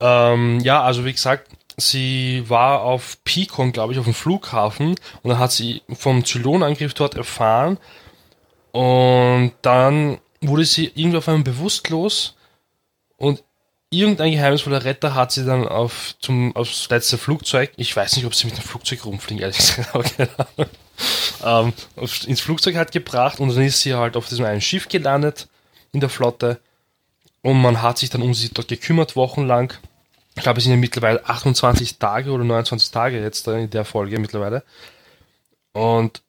[0.00, 5.28] Ähm, ja, also wie gesagt, sie war auf Picon, glaube ich, auf dem Flughafen und
[5.28, 7.76] dann hat sie vom Zylonangriff dort erfahren
[8.72, 12.36] und dann wurde sie irgendwie auf einmal bewusstlos
[13.16, 13.42] und
[13.90, 18.34] irgendein geheimnisvoller Retter hat sie dann auf zum aufs letzte Flugzeug, ich weiß nicht, ob
[18.34, 20.70] sie mit dem Flugzeug rumfliegen, ehrlich gesagt, aber keine Ahnung,
[21.44, 21.72] ähm,
[22.26, 25.48] ins Flugzeug halt gebracht und dann ist sie halt auf diesem einen Schiff gelandet
[25.92, 26.60] in der Flotte
[27.42, 29.72] und man hat sich dann um sie dort gekümmert, wochenlang.
[30.34, 34.18] Ich glaube, es sind ja mittlerweile 28 Tage oder 29 Tage jetzt in der Folge
[34.18, 34.64] mittlerweile.
[35.72, 36.22] Und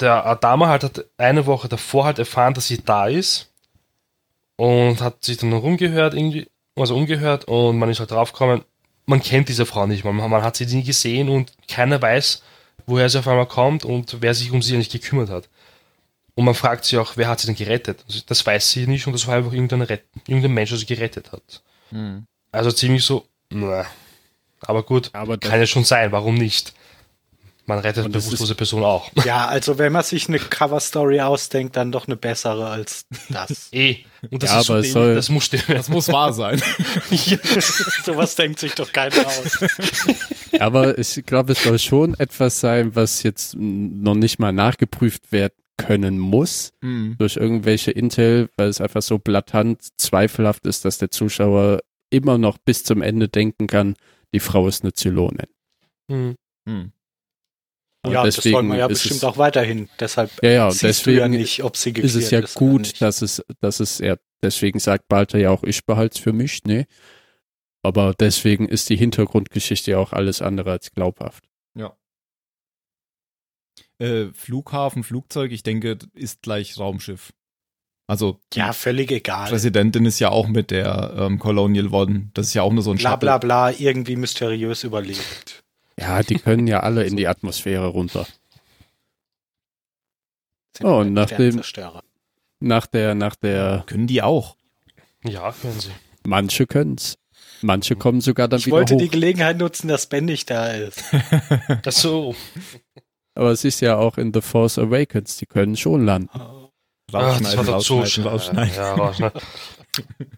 [0.00, 3.50] der Adama halt hat eine Woche davor halt erfahren, dass sie da ist.
[4.56, 8.62] Und hat sich dann rumgehört, irgendwie, also umgehört und man ist halt draufgekommen,
[9.04, 12.42] man kennt diese Frau nicht, man, man hat sie nie gesehen und keiner weiß,
[12.86, 15.48] woher sie auf einmal kommt und wer sich um sie nicht gekümmert hat.
[16.34, 18.04] Und man fragt sich auch, wer hat sie denn gerettet?
[18.06, 20.86] Also das weiß sie nicht und das war einfach irgendein, Ret irgendein Mensch, der sie
[20.86, 21.62] gerettet hat.
[22.52, 23.86] Also ziemlich so, na.
[24.60, 26.72] Aber gut, Aber kann ja schon sein, warum nicht?
[27.68, 29.10] Man rettet bewusstlose Person auch.
[29.24, 33.68] Ja, also wenn man sich eine Cover-Story ausdenkt, dann doch eine bessere als das.
[33.72, 34.04] Eh.
[34.30, 35.64] Und das Ja, ist so aber es dämlich, soll- das muss stimmen.
[35.68, 36.62] Das muss wahr sein.
[38.04, 39.58] Sowas denkt sich doch keiner aus.
[40.58, 45.54] aber ich glaube, es soll schon etwas sein, was jetzt noch nicht mal nachgeprüft werden
[45.76, 51.80] können muss durch irgendwelche Intel, weil es einfach so blattant zweifelhaft ist, dass der Zuschauer
[52.10, 53.94] immer noch bis zum Ende denken kann,
[54.32, 55.46] die Frau ist eine Zylonin.
[56.10, 56.34] Hm.
[56.66, 56.92] Hm.
[58.06, 59.88] Und ja, das wollen wir ja ist bestimmt es, auch weiterhin.
[60.00, 63.22] Deshalb Ja, ja, siehst du ja deswegen nicht, ob sie ist es ja gut, dass
[63.22, 66.86] es, dass es, ja, deswegen sagt Balter ja auch, ich behalte es für mich, ne?
[67.82, 71.44] aber deswegen ist die Hintergrundgeschichte ja auch alles andere als glaubhaft.
[73.98, 77.32] Äh, Flughafen, Flugzeug, ich denke, ist gleich Raumschiff.
[78.08, 79.48] Also Ja, völlig egal.
[79.48, 82.30] Präsidentin ist ja auch mit der ähm, Colonial One.
[82.34, 83.26] Das ist ja auch nur so ein Bla Shuttle.
[83.26, 85.55] bla bla, irgendwie mysteriös überlebt.
[85.98, 88.26] Ja, die können ja alle in die Atmosphäre runter.
[90.82, 91.62] Oh, und nach dem-.
[92.60, 94.56] Nach der, nach der, Können die auch.
[95.24, 95.90] Ja, können sie.
[96.24, 97.18] manche können's.
[97.62, 99.00] Manche kommen sogar dann Ich wieder wollte hoch.
[99.00, 101.02] die Gelegenheit nutzen, dass Ben nicht da ist.
[101.84, 102.34] Ach so.
[103.34, 106.28] Aber es ist ja auch in The Force Awakens, die können schon landen.
[106.32, 108.74] Ah, das war doch so rausschneiden.
[108.74, 109.40] Ja, rausschneiden.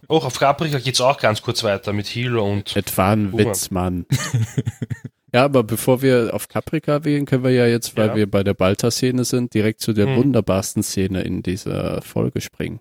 [0.06, 3.32] Auch auf Caprica geht's auch ganz kurz weiter mit Hilo und war ein.
[3.36, 4.06] Witz, Mann.
[5.32, 8.16] ja, aber bevor wir auf Caprica gehen, können wir ja jetzt, weil Ja.
[8.16, 10.16] wir bei der Balta-Szene sind, direkt zu der Hm.
[10.16, 12.80] wunderbarsten Szene in dieser Folge springen.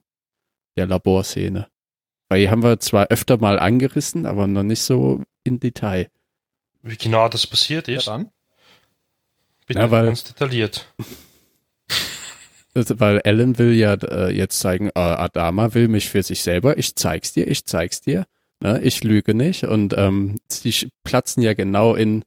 [0.78, 1.68] Der Laborszene.
[2.30, 6.10] Weil die haben wir zwar öfter mal angerissen, aber noch nicht so in Detail.
[6.84, 8.30] wie genau das passiert Ja, ist, dann.
[9.66, 10.94] bitte Ja, weil- ganz detailliert.
[12.74, 16.78] Das- Weil Ellen will ja äh, jetzt zeigen, äh, Adama will mich für sich selber,
[16.78, 18.26] ich zeig's dir, ich zeig's dir,
[18.62, 22.24] ne, ich lüge nicht und ähm, sie sch- platzen ja genau in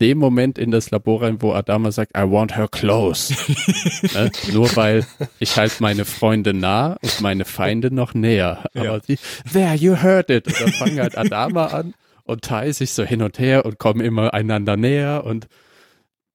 [0.00, 3.34] dem Moment in das Labor rein, wo Adama sagt, I want her close.
[4.14, 4.30] ne?
[4.52, 5.06] Nur weil
[5.38, 8.64] ich halt meine Freunde nah und meine Feinde noch näher.
[8.74, 8.82] Ja.
[8.82, 9.18] Aber die,
[9.52, 10.46] there, you heard it.
[10.46, 14.00] Und dann fangen halt Adama an und Tai sich so hin und her und kommen
[14.00, 15.48] immer einander näher und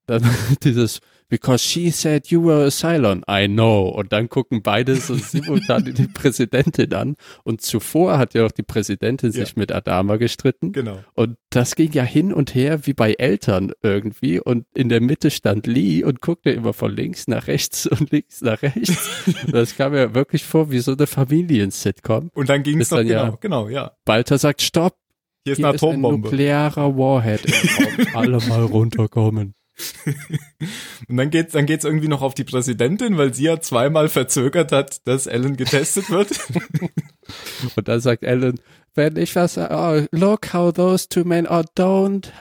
[0.06, 0.24] dann
[0.64, 3.24] dieses Because she said you were a Cylon.
[3.30, 3.88] I know.
[3.90, 7.16] Und dann gucken beide so simultan die Präsidentin an.
[7.44, 9.44] Und zuvor hat ja auch die Präsidentin Ja.
[9.46, 10.72] sich mit Adama gestritten.
[10.72, 11.00] Genau.
[11.14, 14.40] Und das ging ja hin und her wie bei Eltern irgendwie.
[14.40, 18.42] Und in der Mitte stand Lee und guckte immer von links nach rechts und links
[18.42, 19.10] nach rechts.
[19.52, 22.30] das kam mir wirklich vor wie so eine Familien-Sitcom.
[22.36, 23.92] Und dann ging es noch, dann ja- genau, genau, ja.
[24.06, 24.96] Balter sagt, stopp,
[25.44, 26.28] Hier ist hier eine ist ein Atombombe.
[26.28, 27.42] nuklearer Warhead.
[28.14, 29.56] Alle mal runterkommen.
[31.10, 34.72] Und dann geht's, dann geht's irgendwie noch auf die Präsidentin, weil sie ja zweimal verzögert
[34.72, 36.30] hat, dass Ellen getestet wird.
[37.76, 38.60] Und dann sagt Ellen,
[38.94, 42.32] wenn ich was, oh, look how those two men, oh, don't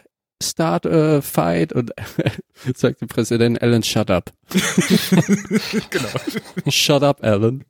[0.43, 1.73] start a fight.
[1.73, 1.93] Und
[2.75, 4.33] sagt der Präsident Ellen, shut up.
[5.91, 6.09] genau.
[6.71, 7.65] Shut up, Ellen.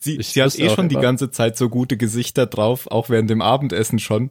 [0.00, 3.28] Sie, Ich sie hat eh schon die ganze Zeit so gute Gesichter drauf, auch während
[3.28, 4.30] dem Abendessen schon.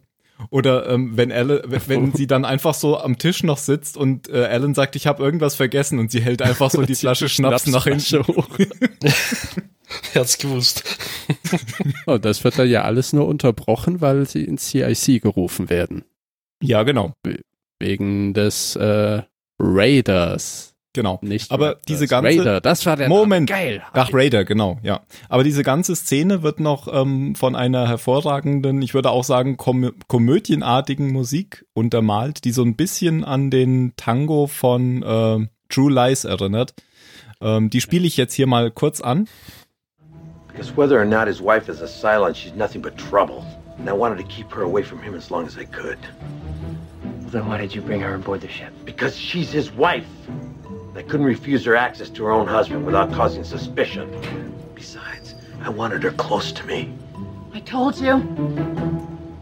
[0.50, 4.44] Oder ähm, wenn Elle, wenn- sie dann einfach so am Tisch noch sitzt und äh,
[4.48, 7.84] Ellen sagt, ich habe irgendwas vergessen und sie hält einfach so die Flasche Schnaps nach
[7.84, 8.26] hinten.
[8.26, 8.48] hoch.
[10.14, 10.84] Er hat's gewusst.
[11.80, 16.04] Und Oh, das wird dann ja alles nur unterbrochen, weil sie ins CIC gerufen werden.
[16.62, 17.12] Ja, genau,
[17.80, 19.22] Wegen des äh,
[19.60, 20.67] Raiders.
[20.98, 21.18] Genau.
[21.22, 21.84] Nicht Aber Raptors.
[21.86, 23.48] diese ganze- Raider, das war der Moment.
[23.48, 23.62] Name.
[23.62, 23.82] Geil.
[23.92, 25.00] Ach, Raider, genau, ja.
[25.28, 29.92] Aber diese ganze Szene wird noch ähm, von einer hervorragenden, ich würde auch sagen, kom
[30.08, 36.74] komödienartigen Musik untermalt, die so ein bisschen an den Tango von äh, True Lies erinnert.
[37.40, 39.28] Ähm, die spiele ich jetzt hier mal kurz an.
[40.48, 43.44] Because whether or not his wife is a Cylon, she's nothing but trouble.
[43.78, 45.98] And I wanted to keep her away from him as long as I could.
[47.22, 48.72] Well, then why did you bring her aboard the ship?
[48.84, 50.06] Because she's his wife.
[50.98, 54.52] And I couldn't refuse her access to her own husband without causing suspicion.
[54.74, 56.92] Besides, I wanted her close to me.
[57.52, 58.14] I told you.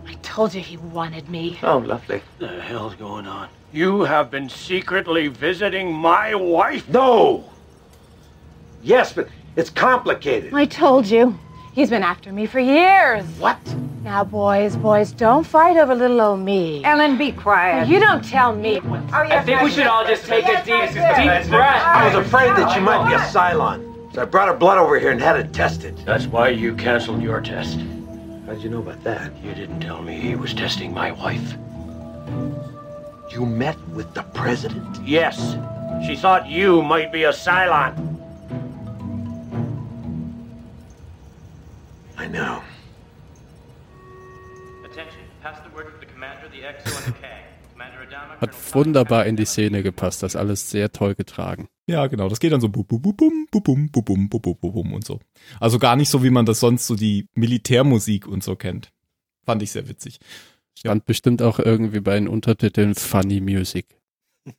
[0.07, 1.59] I told you he wanted me.
[1.63, 2.19] Oh, lovely.
[2.19, 3.49] What the hell's going on?
[3.73, 6.87] You have been secretly visiting my wife?
[6.91, 7.49] No!
[8.83, 10.53] Yes, but it's complicated.
[10.53, 11.39] I told you.
[11.77, 13.23] He's been after me for years.
[13.39, 13.59] What?
[14.03, 16.83] Now, boys, boys, don't fight over little old me.
[16.83, 17.87] Ellen, be quiet.
[17.87, 18.79] You don't tell me.
[19.13, 21.85] I oh, think we should all just take a deep, deep breath.
[21.85, 24.11] I was afraid that she might be a Cylon.
[24.15, 25.99] So I brought her blood over here and had it tested.
[26.07, 27.79] That's why you canceled your test.
[28.47, 29.37] How'd you know about that?
[29.45, 31.59] You didn't tell me he was testing my wife.
[33.31, 35.07] You met with the president?
[35.07, 35.59] Yes.
[36.07, 38.16] She thought you might be a Cylon.
[42.19, 42.63] I know.
[48.41, 51.69] Hat wunderbar in die Szene gepasst, das alles sehr toll getragen.
[51.87, 54.73] Ja, genau, das geht dann so bum bum bum bum bum bum bum bum, bum,
[54.73, 55.21] bum, und so.
[55.61, 58.93] Also gar nicht so, wie man das sonst so die Militärmusik und so kennt.
[59.45, 60.19] Fand ich sehr witzig.
[60.77, 61.05] Stand ja.
[61.07, 63.87] bestimmt auch irgendwie bei den Untertiteln Funny Music.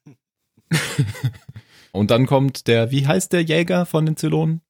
[1.92, 4.62] und dann kommt der, wie heißt der Jäger von den Zylonen?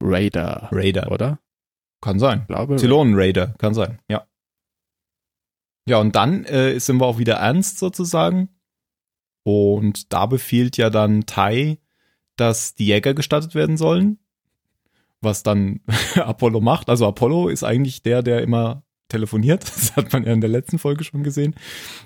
[0.00, 0.68] Raider.
[0.72, 1.10] Raider.
[1.10, 1.38] Oder?
[2.02, 2.46] Kann sein.
[2.76, 4.26] Zylonen Raider, kann sein, ja.
[5.86, 8.50] Ja, und dann äh, sind wir auch wieder ernst sozusagen.
[9.44, 11.78] Und da befiehlt ja dann Tai,
[12.36, 14.18] dass die Jäger gestattet werden sollen.
[15.20, 15.80] Was dann
[16.14, 16.88] Apollo macht.
[16.88, 19.64] Also Apollo ist eigentlich der, der immer telefoniert.
[19.74, 21.54] Das hat man ja in der letzten Folge schon gesehen.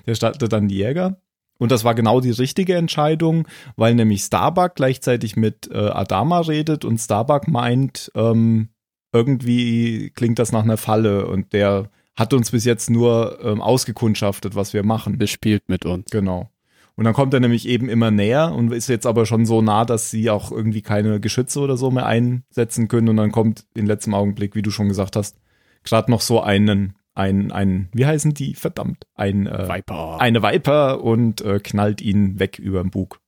[0.05, 1.21] Der startet dann die Jäger.
[1.59, 6.85] Und das war genau die richtige Entscheidung, weil nämlich Starbuck gleichzeitig mit äh, Adama redet
[6.85, 8.69] und Starbuck meint, ähm,
[9.17, 14.55] irgendwie klingt das nach einer Falle und der hat uns bis jetzt nur ähm, ausgekundschaftet,
[14.55, 15.17] was wir machen.
[15.17, 16.09] Bespielt mit uns.
[16.09, 16.49] Genau.
[16.95, 19.85] Und dann kommt er nämlich eben immer näher und ist jetzt aber schon so nah,
[19.85, 23.09] dass sie auch irgendwie keine Geschütze oder so mehr einsetzen können.
[23.09, 25.37] Und dann kommt in letztem Augenblick, wie du schon gesagt hast,
[25.83, 28.55] gerade noch so einen, ein, ein, wie heißen die?
[28.55, 30.19] Verdammt, ein äh, Viper.
[30.19, 33.19] eine Viper und äh, knallt ihn weg über den Bug.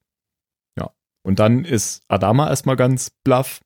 [0.75, 0.89] Ja.
[1.21, 3.61] Und dann ist Adama erstmal ganz bluff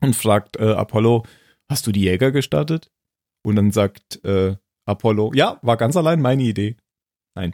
[0.00, 1.24] und fragt äh, Apollo,
[1.70, 2.90] hast du die Jäger gestartet?
[3.44, 4.56] Und dann sagt äh,
[4.86, 6.76] Apollo, ja, war ganz allein meine Idee.
[7.34, 7.52] Nein.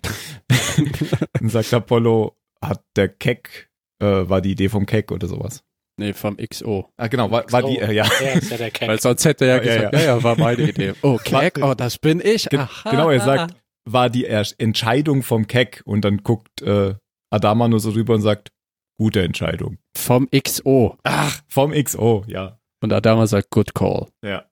[1.33, 5.65] dann sagt Apollo, hat der Keck, äh, war die Idee vom Keck oder sowas.
[5.99, 6.91] Nee, vom XO.
[6.97, 8.07] Ah, genau, war, war die, äh, ja.
[8.21, 8.89] Ja, ist ja der Keck.
[8.89, 10.95] Weil sonst hätte er ja Ja, ja, gesagt, ja, ja, war meine Idee.
[11.03, 12.51] Oh, Keck, oh, das bin ich.
[12.57, 12.91] Aha.
[12.91, 13.55] genau, er sagt,
[13.85, 16.95] war die Entscheidung vom Keck und dann guckt äh,
[17.31, 18.51] Adama nur so rüber und sagt,
[18.99, 19.79] gute Entscheidung.
[19.97, 20.97] Vom XO.
[21.05, 22.60] Ach, vom XO, ja.
[22.81, 24.09] Und Adama sagt, good call.
[24.25, 24.47] Ja.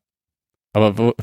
[0.73, 1.15] Aber wo,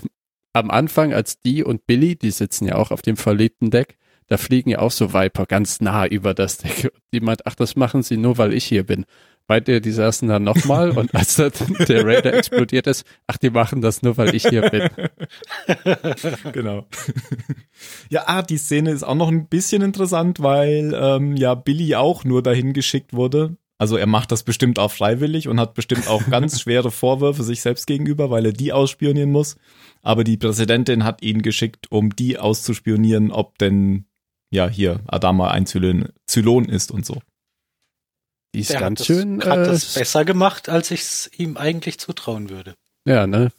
[0.54, 3.98] am Anfang, als die und Billy, die sitzen ja auch auf dem verliebten Deck,
[4.28, 6.92] da fliegen ja auch so Viper ganz nah über das Deck.
[7.14, 9.06] Die meint, ach, das machen sie nur, weil ich hier bin.
[9.48, 11.52] Beide, die saßen dann nochmal und als dann
[11.88, 14.90] der Raider explodiert ist, ach, die machen das nur, weil ich hier bin.
[16.52, 16.88] genau.
[18.10, 22.24] ja, ah, die Szene ist auch noch ein bisschen interessant, weil ähm, ja Billy auch
[22.24, 23.58] nur dahin geschickt wurde.
[23.78, 27.62] Also er macht das bestimmt auch freiwillig und hat bestimmt auch ganz schwere Vorwürfe sich
[27.62, 29.58] selbst gegenüber, weil er die ausspionieren muss.
[30.02, 34.06] Aber die Präsidentin hat ihn geschickt, um die auszuspionieren, ob denn
[34.52, 37.22] ja hier Adama ein Zylon, Zylon ist und so.
[38.54, 39.44] Die ist Der ganz hat das, schön.
[39.44, 42.76] hat äh, das besser gemacht, als ich es ihm eigentlich zutrauen würde.
[43.06, 43.52] Ja, ne?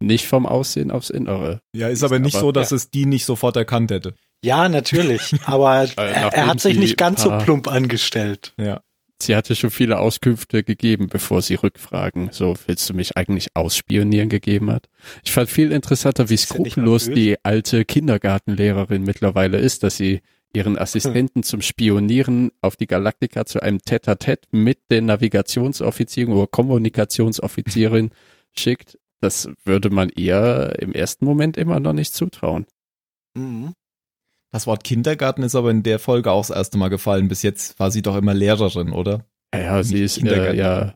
[0.00, 1.60] Nicht vom Aussehen aufs Innere.
[1.74, 2.76] Ja, ist aber nicht aber- so, dass ja.
[2.76, 4.14] es die nicht sofort erkannt hätte.
[4.44, 8.54] Ja, natürlich, aber er, er hat sich nicht ganz so plump angestellt.
[8.56, 8.80] Ja.
[9.20, 14.28] Sie hatte schon viele Auskünfte gegeben, bevor sie Rückfragen, so willst du mich eigentlich ausspionieren,
[14.28, 14.88] gegeben hat.
[15.24, 20.20] Ich fand viel interessanter, wie skrupellos die alte Kindergartenlehrerin mittlerweile ist, dass sie
[20.52, 28.10] ihren Assistenten zum Spionieren auf die Galaktika zu einem Tête-à-Tête mit den Navigationsoffizierin oder Kommunikationsoffizierin
[28.56, 28.98] schickt.
[29.20, 32.66] Das würde man ihr im ersten Moment immer noch nicht zutrauen.
[33.34, 33.74] Mhm.
[34.50, 37.28] Das Wort Kindergarten ist aber in der Folge auch das erste Mal gefallen.
[37.28, 39.26] Bis jetzt war sie doch immer Lehrerin, oder?
[39.54, 40.94] Ja, sie ist äh, ja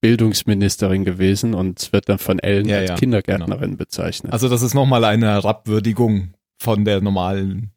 [0.00, 4.32] Bildungsministerin gewesen und wird dann von Ellen Ja, als ja, Kindergärtnerin bezeichnet.
[4.32, 7.72] Also das ist nochmal eine Herabwürdigung von der normalen.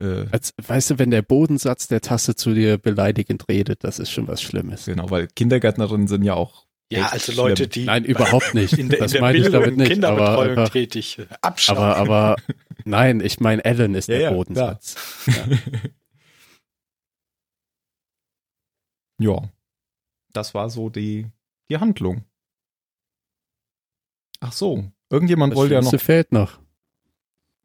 [0.00, 4.10] Äh, Als, weißt du, wenn der Bodensatz der Tasse zu dir beleidigend redet, das ist
[4.10, 4.86] schon was Schlimmes.
[4.86, 6.66] genau, weil Kindergärtnerinnen sind ja auch.
[6.90, 7.70] Ja, also Leute, schlimm.
[7.70, 8.72] die Nein, überhaupt nicht.
[8.78, 10.04] in der, in das der meine ich Bildung, damit nicht.
[10.04, 11.18] Aber, Kinderbetreuung aber, tätig.
[11.40, 11.82] Abschaffen.
[11.82, 12.36] aber, aber
[12.84, 14.96] nein, ich meine, Ellen ist Ja, der ja, Bodensatz.
[19.18, 19.40] Ja,
[20.32, 21.26] das war so die
[21.70, 22.24] die Handlung.
[24.40, 26.00] Ach so, irgendjemand Das wollte ja noch.
[26.00, 26.58] Fehlt noch.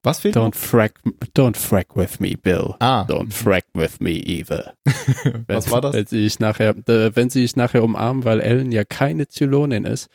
[0.03, 0.55] Was fehlt Don't noch?
[0.55, 1.01] frack,
[1.35, 2.75] don't frack with me, Bill.
[2.79, 4.75] Ah, Don't frack with me either.
[5.47, 5.95] was war das?
[5.95, 9.83] Wenn sie sich nachher, äh, wenn sie sich nachher umarmen, weil Ellen ja keine Zylonin
[9.85, 10.09] ist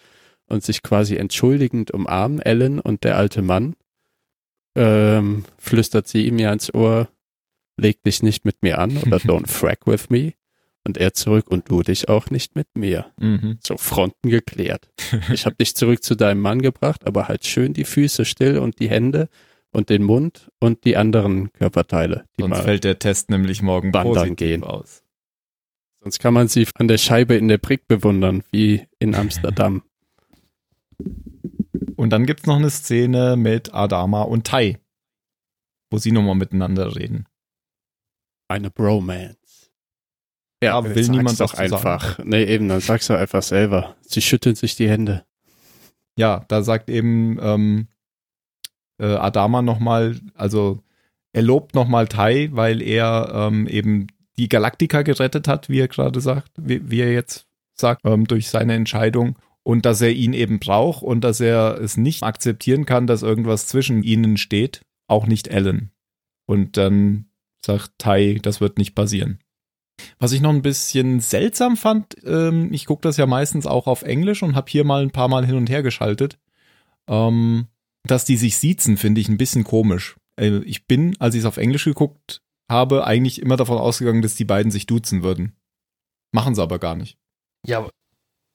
[0.47, 3.75] und sich quasi entschuldigend umarmen, Ellen und der alte Mann,
[4.75, 7.09] ähm, flüstert sie ihm ja ins Ohr,
[7.77, 10.35] leg dich nicht mit mir an oder don't frack with me.
[10.85, 13.07] Und er zurück und du dich auch nicht mit mir.
[13.17, 13.59] Mhm.
[13.63, 14.89] So Fronten geklärt.
[15.33, 18.81] Ich habe dich zurück zu deinem Mann gebracht, aber halt schön die Füße still und
[18.81, 19.29] die Hände
[19.71, 24.35] und den Mund und die anderen Körperteile, die Sonst fällt der Test nämlich morgen wandern
[24.35, 24.65] gehen.
[24.65, 25.03] aus.
[26.01, 29.83] Sonst kann man sie an der Scheibe in der Brick bewundern, wie in Amsterdam.
[32.03, 34.77] Und dann gibt's noch eine Szene mit Adama und Tai,
[35.89, 37.29] wo sie nochmal miteinander reden.
[38.49, 39.71] Eine Bromance.
[40.61, 42.19] Ja, Ja, will niemand doch einfach.
[42.25, 43.95] Nee, eben, dann sag's doch einfach selber.
[44.01, 45.25] Sie schütteln sich die Hände.
[46.17, 47.87] Ja, da sagt eben ähm,
[48.99, 50.83] äh, Adama nochmal, also
[51.33, 56.21] er lobt nochmal Tai, weil er ähm, eben die Galaktika gerettet hat, wie er gerade
[56.21, 59.37] sagt, wie, wie er jetzt sagt, ähm, durch seine Entscheidung.
[59.65, 63.67] Und dass er ihn eben braucht und dass er es nicht akzeptieren kann, dass irgendwas
[63.67, 65.93] zwischen ihnen steht, auch nicht Ellen.
[66.47, 67.27] Und dann
[67.65, 69.39] sagt Tai, das wird nicht passieren.
[70.19, 74.03] Was ich noch ein bisschen seltsam fand, ähm, ich gucke das ja meistens auch auf
[74.03, 76.39] Englisch und habe hier mal ein paar Mal hin und her geschaltet.
[77.09, 77.67] Ähm,
[78.05, 80.17] dass die sich siezen, finde ich ein bisschen komisch.
[80.37, 84.35] Äh, ich bin, als ich es auf Englisch geguckt habe, eigentlich immer davon ausgegangen, dass
[84.35, 85.57] die beiden sich duzen würden.
[86.33, 87.19] Machen sie aber gar nicht.
[87.67, 87.89] Ja,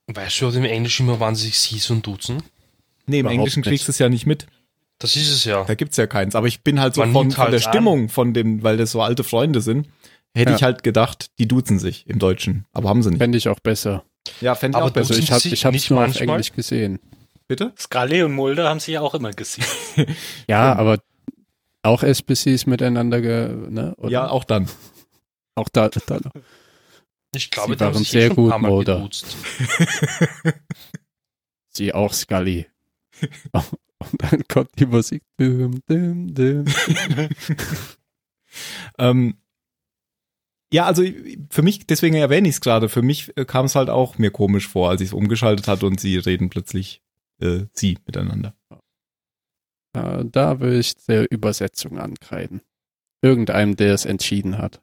[0.07, 2.43] weißt du im Englischen immer, wann sie sich sie's und duzen?
[3.05, 3.69] Nee, im Überhaupt Englischen nicht.
[3.69, 4.47] kriegst du es ja nicht mit.
[4.99, 5.63] Das ist es ja.
[5.63, 6.33] Da gibt's ja keins.
[6.35, 7.71] Aber ich bin halt so Man von, von halt der an.
[7.71, 9.87] Stimmung, von dem, weil das so alte Freunde sind,
[10.33, 10.55] hätte Ja.
[10.57, 12.65] ich halt gedacht, die duzen sich im Deutschen.
[12.73, 13.19] Aber haben sie nicht.
[13.19, 14.03] Fände ich auch besser.
[14.41, 15.11] Ja, fände ich auch besser.
[15.11, 16.19] Also ich habe Sie ich hab's nicht nur auf?
[16.19, 16.99] Englisch gesehen.
[17.47, 17.73] Bitte?
[17.77, 19.65] Scully und Mulder haben sich ja auch immer gesehen.
[20.47, 20.99] Ja, aber
[21.83, 23.93] auch SBCs miteinander, ge, ne?
[23.97, 24.09] Oder?
[24.11, 24.67] Ja, auch dann.
[25.55, 26.31] auch da, da noch.
[27.37, 29.07] Ich glaube, Sie waren sehr eh gut, Mulder.
[31.69, 32.67] Sie auch Scully.
[33.53, 35.23] Und dann kommt die Musik.
[35.39, 36.65] Düm, düm, düm.
[38.97, 39.37] Ähm,
[40.73, 41.03] ja, also
[41.51, 44.31] für mich, deswegen erwähne ich es gerade, für mich äh, kam es halt auch mir
[44.31, 47.03] komisch vor, als ich es umgeschaltet hatte und sie reden plötzlich
[47.39, 48.55] äh, sie miteinander.
[49.93, 52.61] Äh, da will ich der Übersetzung ankreiden.
[53.21, 54.81] Irgendeinem, der es entschieden hat.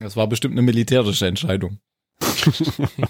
[0.00, 1.78] Das war bestimmt eine militärische Entscheidung.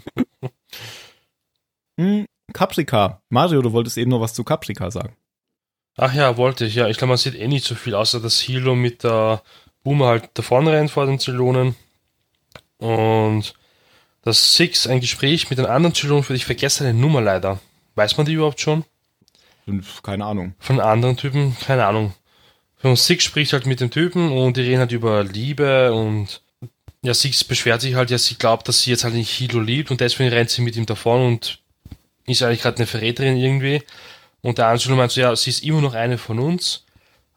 [1.99, 2.25] Hm,
[2.55, 3.21] Caprica.
[3.29, 5.15] Mario, du wolltest eben noch was zu Caprica sagen.
[5.99, 6.89] Ach ja, wollte ich, ja.
[6.89, 9.43] Ich glaube, man sieht eh nicht so viel, außer dass Hilo mit der
[9.83, 11.75] Boomer halt davon rennt vor den Zylonen.
[12.79, 13.53] Und
[14.23, 17.61] dass Six ein Gespräch mit den anderen Zylonen für dich vergessene Nummer leider.
[17.97, 18.85] Weiß man die überhaupt schon?
[20.03, 20.55] Keine Ahnung.
[20.59, 21.55] Von anderen Typen?
[21.67, 22.15] Keine Ahnung.
[22.83, 26.41] Und Six spricht halt mit dem Typen und die reden halt über Liebe und
[27.03, 29.91] ja, Six beschwert sich halt, ja, sie glaubt, dass sie jetzt halt nicht Hilo liebt
[29.91, 31.59] und deswegen rennt sie mit ihm davon und
[32.27, 33.83] ist eigentlich gerade eine Verräterin irgendwie.
[34.43, 36.85] Und der Angelo meint so, ja, sie ist immer noch eine von uns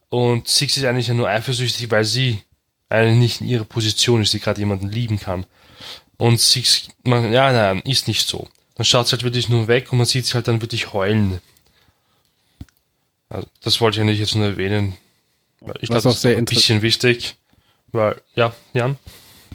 [0.10, 2.44] und Six ist eigentlich ja nur eifersüchtig, weil sie
[2.90, 5.46] eigentlich nicht in ihrer Position ist, die gerade jemanden lieben kann.
[6.18, 8.48] Und Six, man, ja, nein, ist nicht so.
[8.76, 11.42] Dann schaut sie halt wirklich nur weg und man sieht sie halt dann wirklich heulen.
[13.30, 14.96] Also, das wollte ich eigentlich jetzt nur erwähnen.
[15.82, 17.36] Ich glaube, das ist ein bisschen wichtig.
[17.92, 18.98] Weil, ja, Jan?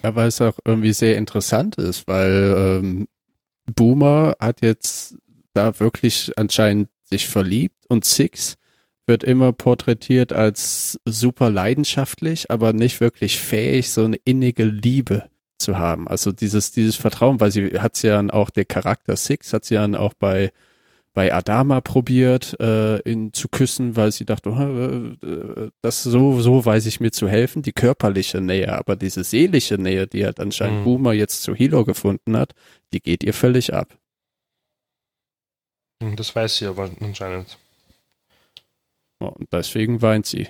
[0.03, 3.09] Ja, weil es auch irgendwie sehr interessant ist, weil ähm,
[3.67, 5.17] Boomer hat jetzt
[5.55, 8.57] da wirklich anscheinend sich verliebt und Six
[9.07, 15.79] wird immer porträtiert als super leidenschaftlich, aber nicht wirklich fähig, so eine innige Liebe zu
[15.79, 16.07] haben.
[16.07, 19.75] Also dieses, dieses Vertrauen, weil sie hat ja dann auch der Charakter Six, hat sie
[19.75, 20.53] dann auch bei
[21.19, 26.65] bei Adama probiert, äh, ihn zu küssen, weil sie dachte, äh, äh, das so, so
[26.65, 30.83] weiß ich mir zu helfen, die körperliche Nähe, aber diese seelische Nähe, die halt anscheinend
[30.83, 30.85] Mhm.
[30.85, 32.55] Boomer jetzt zu Hilo gefunden hat,
[32.93, 33.99] die geht ihr völlig ab.
[36.01, 37.59] Hm, Das weiß sie aber anscheinend.
[39.19, 40.47] Und deswegen weint sie.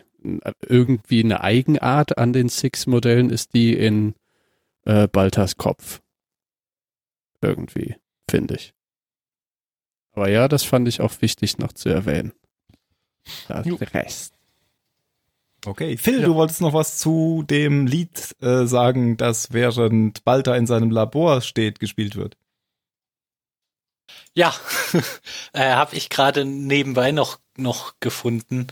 [0.61, 4.15] Irgendwie eine Eigenart an den Six-Modellen ist die in
[4.85, 6.03] äh, Baltas Kopf.
[7.41, 7.97] Irgendwie,
[8.31, 8.75] finde ich.
[10.19, 12.33] Aber ja, das fand ich auch wichtig noch zu erwähnen.
[13.47, 13.77] Das Jo.
[13.77, 14.35] Rest.
[15.65, 16.27] Okay, Phil, Ja.
[16.27, 21.41] du wolltest noch was zu dem Lied äh, sagen, das während Balta in seinem Labor
[21.41, 22.37] steht, gespielt wird.
[24.35, 24.53] Ja,
[25.53, 28.67] äh, habe ich gerade nebenbei noch, noch gefunden,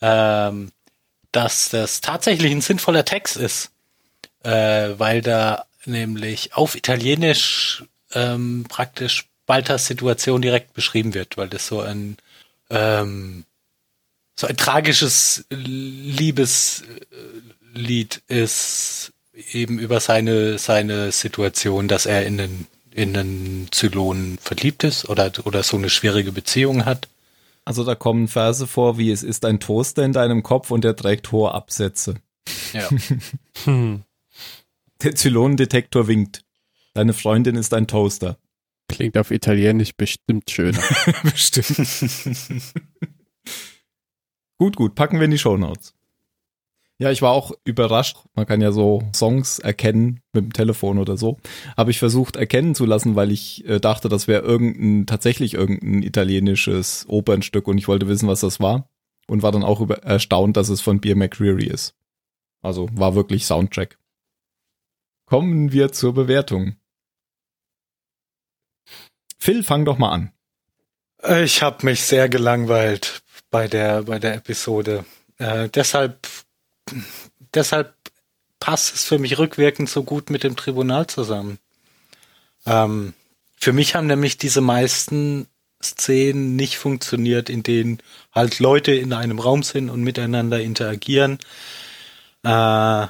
[0.00, 0.72] ähm,
[1.32, 3.72] dass das tatsächlich ein sinnvoller Text ist,
[4.42, 11.66] äh, weil da nämlich auf Italienisch ähm, praktisch Baltas Situation direkt beschrieben wird, weil das
[11.66, 12.16] so ein
[12.70, 13.44] ähm,
[14.34, 16.82] so ein tragisches Liebeslied
[18.28, 19.12] ist
[19.52, 25.32] eben über seine seine Situation, dass er in den in einen Zylon verliebt ist oder
[25.44, 27.08] oder so eine schwierige Beziehung hat.
[27.64, 30.96] Also da kommen Verse vor, wie es ist ein Toaster in deinem Kopf und der
[30.96, 32.16] trägt hohe Absätze.
[32.72, 32.88] Ja.
[33.64, 34.02] Hm.
[35.02, 36.42] Der Zylonendetektor winkt.
[36.94, 38.38] Deine Freundin ist ein Toaster.
[38.88, 40.82] Klingt auf Italienisch bestimmt schöner.
[41.24, 42.74] Bestimmt.
[44.58, 45.96] gut, gut, packen wir in die Shownotes.
[46.98, 48.16] Ja, ich war auch überrascht.
[48.34, 51.36] Man kann ja so Songs erkennen mit dem Telefon oder so.
[51.76, 56.02] Habe ich versucht erkennen zu lassen, weil ich äh, dachte, das wäre irgendein, tatsächlich irgendein
[56.02, 58.88] italienisches Opernstück und ich wollte wissen, was das war.
[59.28, 61.94] Und war dann auch über, erstaunt, dass es von Beer McCreary ist.
[62.62, 63.98] Also war wirklich Soundtrack.
[65.26, 66.76] Kommen wir zur Bewertung.
[69.38, 70.32] Phil, fang doch mal an.
[71.42, 75.04] Ich habe mich sehr gelangweilt bei der bei der Episode.
[75.38, 76.26] Äh, deshalb
[77.54, 77.94] deshalb
[78.60, 81.58] passt es für mich rückwirkend so gut mit dem Tribunal zusammen.
[82.64, 83.14] Ähm,
[83.58, 85.46] für mich haben nämlich diese meisten
[85.82, 87.98] Szenen nicht funktioniert, in denen
[88.32, 91.38] halt Leute in einem Raum sind und miteinander interagieren.
[92.42, 93.06] Äh,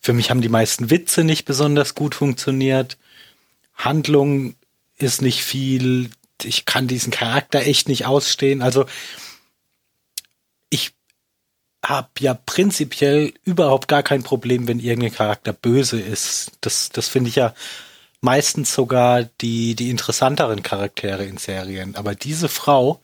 [0.00, 2.98] für mich haben die meisten Witze nicht besonders gut funktioniert.
[3.74, 4.54] Handlung
[4.98, 6.10] ist nicht viel.
[6.42, 8.62] Ich kann diesen Charakter echt nicht ausstehen.
[8.62, 8.86] Also
[10.70, 10.92] ich
[11.84, 16.52] habe ja prinzipiell überhaupt gar kein Problem, wenn irgendein Charakter böse ist.
[16.60, 17.54] Das, das finde ich ja
[18.20, 21.94] meistens sogar die, die interessanteren Charaktere in Serien.
[21.94, 23.02] Aber diese Frau,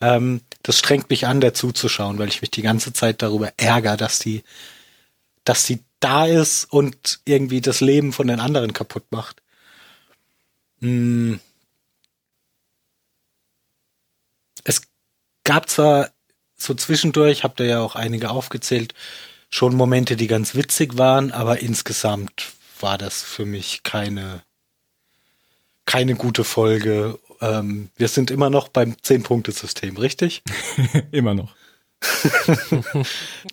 [0.00, 3.96] ähm, das strengt mich an, der zuzuschauen, weil ich mich die ganze Zeit darüber ärgere,
[3.96, 4.44] dass die,
[5.44, 9.39] dass sie da ist und irgendwie das Leben von den anderen kaputt macht.
[10.80, 11.40] Hm.
[14.64, 14.82] Es
[15.44, 16.10] gab zwar
[16.56, 18.94] so zwischendurch, habt ihr ja auch einige aufgezählt,
[19.48, 24.42] schon Momente, die ganz witzig waren, aber insgesamt war das für mich keine,
[25.86, 27.18] keine gute Folge.
[27.40, 30.42] Ähm, wir sind immer noch beim Zehn-Punkte-System, richtig?
[31.10, 31.54] Immer noch.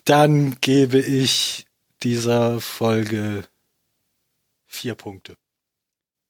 [0.04, 1.66] Dann gebe ich
[2.02, 3.44] dieser Folge
[4.66, 5.36] vier Punkte.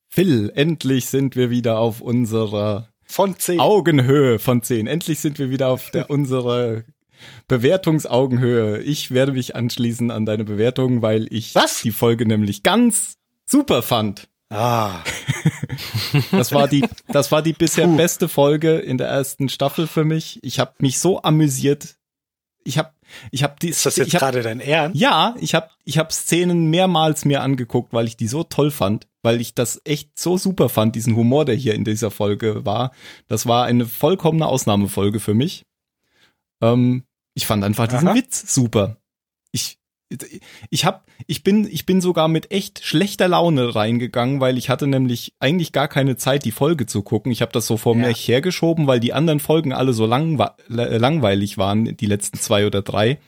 [0.09, 3.61] Phil, endlich sind wir wieder auf unserer Von zehn.
[3.61, 4.87] Augenhöhe von 10.
[4.87, 6.83] Endlich sind wir wieder auf der unserer
[7.47, 8.79] Bewertungsaugenhöhe.
[8.79, 11.83] Ich werde mich anschließen an deine Bewertung, weil ich Was?
[11.83, 13.15] die Folge nämlich ganz
[13.47, 14.29] super fand.
[14.51, 15.01] Ah,
[16.31, 20.39] Das war die, das war die bisher beste Folge in der ersten Staffel für mich.
[20.43, 21.97] Ich habe mich so amüsiert.
[22.69, 22.93] Ich habe,
[23.31, 25.01] ich habe die, ist das jetzt gerade dein Ernst?
[25.01, 29.07] ja, ich habe, ich habe Szenen mehrmals mir angeguckt, weil ich die so toll fand,
[29.23, 32.93] weil ich das echt so super fand, diesen Humor, der hier in dieser Folge war.
[33.27, 35.65] Das war eine vollkommene Ausnahmefolge für mich.
[36.61, 38.15] Ähm, ich fand einfach diesen Aha.
[38.15, 38.99] Witz super.
[39.51, 39.78] Ich,
[40.71, 44.87] ich hab, ich bin, ich bin sogar mit echt schlechter Laune reingegangen, weil ich hatte
[44.87, 47.31] nämlich eigentlich gar keine Zeit, die Folge zu gucken.
[47.31, 48.07] Ich habe das so vor Ja.
[48.09, 52.83] mir hergeschoben, weil die anderen Folgen alle so langwe langweilig waren, die letzten zwei oder
[52.83, 53.19] drei,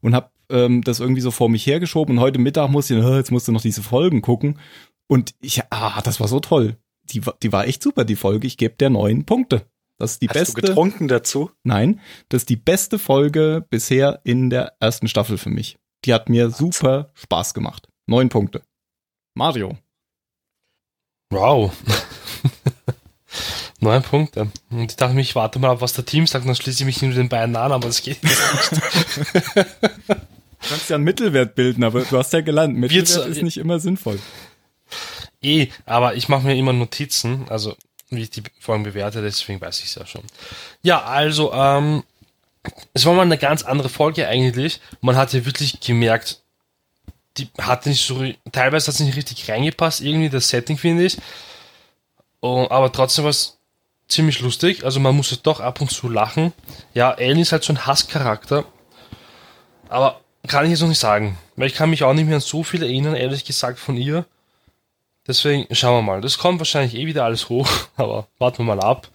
[0.00, 2.16] und habe ähm, das irgendwie so vor mich hergeschoben.
[2.16, 4.58] Und heute Mittag musste ich, äh, jetzt musst du noch diese Folgen gucken.
[5.06, 6.76] Und ich, ah, das war so toll.
[7.12, 8.46] Die, die war echt super, die Folge.
[8.46, 9.66] Ich gebe der neun Punkte.
[9.98, 10.60] Das ist die Hast du beste.
[10.62, 11.50] getrunken dazu?
[11.62, 15.76] Nein, das ist die beste Folge bisher in der ersten Staffel für mich.
[16.04, 17.88] Die hat mir super Spaß gemacht.
[18.06, 18.62] Neun Punkte.
[19.34, 19.76] Mario.
[21.30, 21.72] Wow.
[23.80, 24.50] Neun Punkte.
[24.70, 26.86] Und ich dachte mir, ich warte mal ab, was der Team sagt, dann schließe ich
[26.86, 28.36] mich nur den beiden an, aber das geht nicht.
[30.62, 33.80] Du kannst ja einen Mittelwert bilden, aber du hast ja gelernt, Mittelwert ist nicht immer
[33.80, 34.18] sinnvoll.
[35.40, 37.76] eh, aber ich mache mir immer Notizen, also
[38.10, 40.22] wie ich die Folgen bewerte, deswegen weiß ich es ja schon.
[40.82, 42.02] Ja, also, ähm,
[42.92, 44.80] es war mal eine ganz andere Folge eigentlich.
[45.00, 46.42] Man hat ja wirklich gemerkt,
[47.36, 51.16] die hat nicht so, teilweise hat es nicht richtig reingepasst, irgendwie das Setting finde ich.
[52.40, 53.58] Oh, aber trotzdem war es
[54.08, 56.52] ziemlich lustig, also man musste doch ab und zu lachen.
[56.94, 58.64] Ja, Ellen ist halt so ein Hasscharakter,
[59.88, 62.40] aber kann ich jetzt noch nicht sagen, weil ich kann mich auch nicht mehr an
[62.40, 64.24] so viel erinnern, ehrlich gesagt, von ihr.
[65.26, 66.20] Deswegen schauen wir mal.
[66.20, 69.08] Das kommt wahrscheinlich eh wieder alles hoch, aber warten wir mal ab.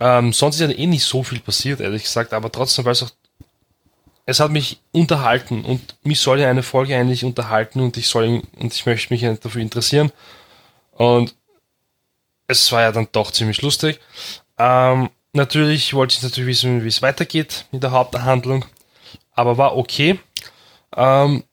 [0.00, 3.02] Ähm, sonst ist ja eh nicht so viel passiert, ehrlich gesagt, aber trotzdem, weil es
[3.02, 3.10] auch.
[4.26, 8.42] Es hat mich unterhalten und mich soll ja eine Folge eigentlich unterhalten und ich soll
[8.58, 10.12] und ich möchte mich ja dafür interessieren.
[10.92, 11.34] Und
[12.46, 14.00] es war ja dann doch ziemlich lustig.
[14.58, 18.66] Ähm, natürlich wollte ich natürlich wissen, wie es weitergeht mit der Haupthandlung,
[19.32, 20.20] aber war okay.
[20.94, 21.44] Ähm,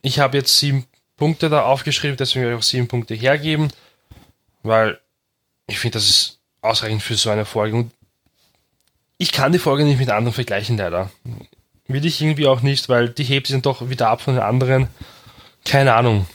[0.00, 0.86] ich habe jetzt sieben
[1.16, 3.68] Punkte da aufgeschrieben, deswegen werde ich auch sieben Punkte hergeben,
[4.62, 4.98] weil
[5.66, 7.76] ich finde, das ist ausreichend für so eine Folge.
[7.76, 7.92] Und
[9.18, 11.10] ich kann die Folge nicht mit anderen vergleichen, leider.
[11.86, 14.42] Will ich irgendwie auch nicht, weil die hebt sich dann doch wieder ab von den
[14.42, 14.88] anderen.
[15.64, 16.26] Keine Ahnung.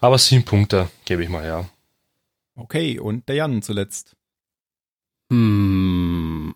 [0.00, 1.68] Aber sieben Punkte gebe ich mal, ja.
[2.56, 4.16] Okay, und der Jan zuletzt.
[5.30, 6.54] Hm.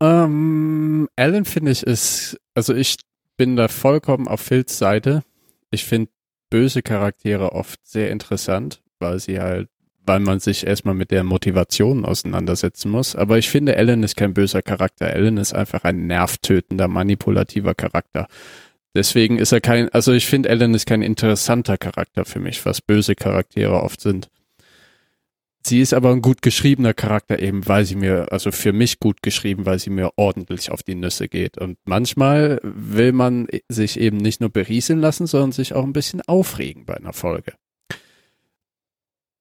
[0.00, 2.96] Ähm, Alan finde ich ist, also ich
[3.36, 5.22] bin da vollkommen auf Phils Seite.
[5.70, 6.10] Ich finde
[6.50, 9.68] böse Charaktere oft sehr interessant, weil sie halt,
[10.06, 13.16] weil man sich erstmal mit der Motivation auseinandersetzen muss.
[13.16, 15.06] Aber ich finde, Alan ist kein böser Charakter.
[15.06, 18.28] Alan ist einfach ein nervtötender, manipulativer Charakter.
[18.94, 22.80] Deswegen ist er kein, also ich finde, Alan ist kein interessanter Charakter für mich, was
[22.80, 24.30] böse Charaktere oft sind.
[25.66, 29.20] Sie ist aber ein gut geschriebener Charakter, eben weil sie mir, also für mich gut
[29.20, 31.58] geschrieben, weil sie mir ordentlich auf die Nüsse geht.
[31.58, 36.22] Und manchmal will man sich eben nicht nur berieseln lassen, sondern sich auch ein bisschen
[36.22, 37.54] aufregen bei einer Folge.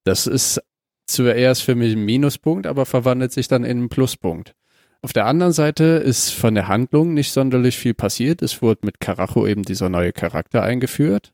[0.06, 0.62] Das ist
[1.08, 4.56] zuerst für mich ein Minuspunkt, aber verwandelt sich dann in einen Pluspunkt.
[5.02, 8.42] Auf der anderen Seite ist von der Handlung nicht sonderlich viel passiert.
[8.42, 11.32] Es wurde mit Karacho eben dieser neue Charakter eingeführt.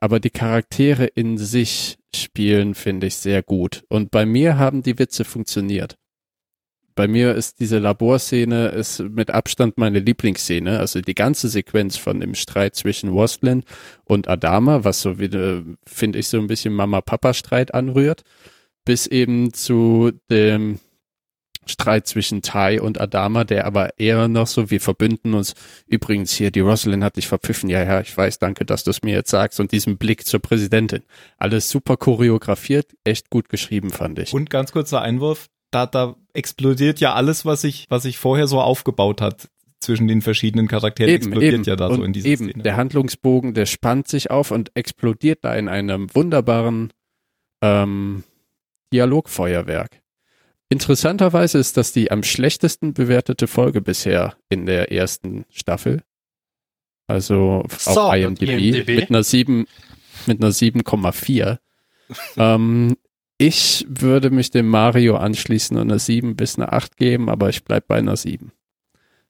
[0.00, 3.82] Aber die Charaktere in sich spielen, finde ich, sehr gut.
[3.88, 5.97] Und bei mir haben die Witze funktioniert.
[6.98, 10.80] Bei mir ist diese Laborszene ist mit Abstand meine Lieblingsszene.
[10.80, 13.62] Also die ganze Sequenz von dem Streit zwischen Waslin
[14.02, 18.24] und Adama, was so wieder, finde ich, so ein bisschen Mama-Papa-Streit anrührt,
[18.84, 20.80] bis eben zu dem
[21.66, 25.54] Streit zwischen Tai und Adama, der aber eher noch so, wir verbünden uns.
[25.86, 27.70] Übrigens hier, die Rosalind hat dich verpfiffen.
[27.70, 29.60] Ja, ja, ich weiß, danke, dass du es mir jetzt sagst.
[29.60, 31.04] Und diesen Blick zur Präsidentin.
[31.36, 34.34] Alles super choreografiert, echt gut geschrieben, fand ich.
[34.34, 38.60] Und ganz kurzer Einwurf, da, da explodiert ja alles, was sich, was sich vorher so
[38.60, 39.48] aufgebaut hat
[39.80, 42.48] zwischen den verschiedenen Charakteren, explodiert ja da und so in dieser eben.
[42.50, 42.62] Szene.
[42.62, 46.92] Der Handlungsbogen, der spannt sich auf und explodiert da in einem wunderbaren
[47.62, 48.24] ähm,
[48.92, 50.00] Dialogfeuerwerk.
[50.70, 56.02] Interessanterweise ist das die am schlechtesten bewertete Folge bisher in der ersten Staffel.
[57.06, 58.96] Also So, auf IMDb, IMDb.
[58.96, 59.66] mit einer 7
[60.26, 61.58] mit einer 7,4.
[62.36, 62.96] ähm,
[63.38, 67.64] ich würde mich dem Mario anschließen und eine 7 bis eine 8 geben, aber ich
[67.64, 68.52] bleib bei einer 7.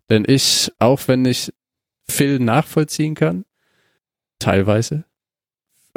[0.08, 1.52] Denn ich, auch wenn ich
[2.08, 3.44] Phil nachvollziehen kann,
[4.38, 5.04] teilweise,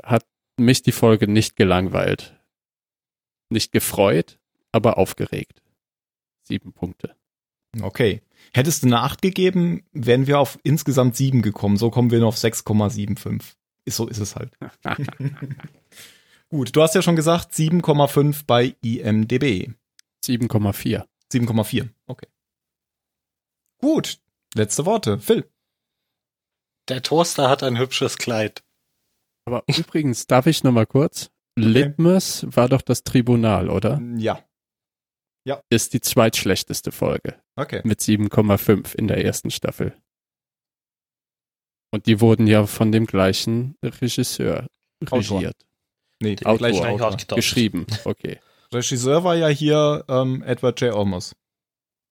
[0.03, 0.25] hat
[0.57, 2.37] mich die Folge nicht gelangweilt.
[3.49, 4.39] Nicht gefreut,
[4.73, 5.61] aber aufgeregt.
[6.43, 7.15] Sieben Punkte.
[7.81, 8.21] Okay.
[8.53, 11.77] Hättest du eine 8 gegeben, wären wir auf insgesamt 7 gekommen.
[11.77, 13.41] So kommen wir nur auf 6,75.
[13.85, 14.51] Ist, so ist es halt.
[16.51, 19.69] Gut, du hast ja schon gesagt, 7,5 bei IMDB.
[20.25, 21.05] 7,4.
[21.31, 21.89] 7,4.
[22.07, 22.27] Okay.
[23.79, 24.19] Gut.
[24.53, 25.17] Letzte Worte.
[25.19, 25.49] Phil.
[26.89, 28.63] Der Toaster hat ein hübsches Kleid.
[29.45, 31.31] Aber übrigens, darf ich noch mal kurz?
[31.57, 34.01] Litmus war doch das Tribunal, oder?
[34.17, 34.43] Ja.
[35.69, 37.81] Ist die zweitschlechteste Folge Okay.
[37.83, 39.95] mit 7,5 in der ersten Staffel.
[41.93, 44.67] Und die wurden ja von dem gleichen Regisseur
[45.09, 45.37] Autor.
[45.39, 45.65] regiert.
[46.21, 46.57] Nee, Autor.
[46.57, 47.35] gleich Gleich Autor.
[47.35, 48.39] Geschrieben, okay.
[48.73, 50.93] Regisseur war ja hier ähm, Edward J.
[50.93, 51.33] Olmos.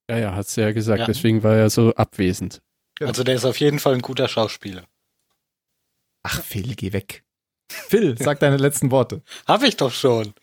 [0.09, 1.05] Ja, ja, hat's ja gesagt, Ja.
[1.05, 2.61] deswegen war er so abwesend.
[2.95, 3.09] Genau.
[3.09, 4.83] Also der ist auf jeden Fall ein guter Schauspieler.
[6.23, 7.23] Ach, Phil, geh weg.
[7.71, 9.21] Phil, sag deine letzten Worte.
[9.47, 10.33] Hab ich doch schon.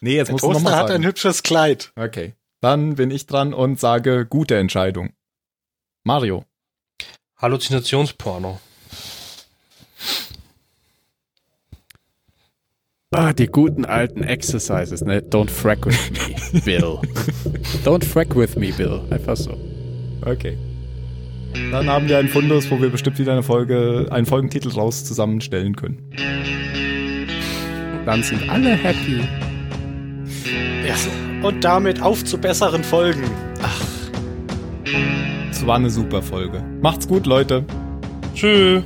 [0.00, 1.92] Nee, jetzt Der musst du Toaster nochmal hat ein hübsches Kleid.
[1.94, 2.34] Okay.
[2.62, 5.12] Dann bin ich dran und sage gute Entscheidung.
[6.04, 6.44] Mario.
[7.36, 8.60] Halluzinationsporno.
[13.12, 15.20] Ah, die guten alten Exercises, ne?
[15.20, 17.00] Don't frack with me, Bill.
[17.84, 19.00] Don't frack with me, Bill.
[19.10, 19.58] Einfach so.
[20.24, 20.56] Okay.
[21.72, 25.74] Dann haben wir einen Fundus, wo wir bestimmt wieder eine Folge, einen Folgentitel raus zusammenstellen
[25.74, 25.98] können.
[28.06, 29.22] Dann sind alle happy.
[30.86, 30.94] Ja.
[31.42, 33.24] Und damit auf zu besseren Folgen.
[35.50, 36.62] Es war eine super Folge.
[36.80, 37.64] Macht's gut, Leute.
[38.36, 38.84] Tschüss.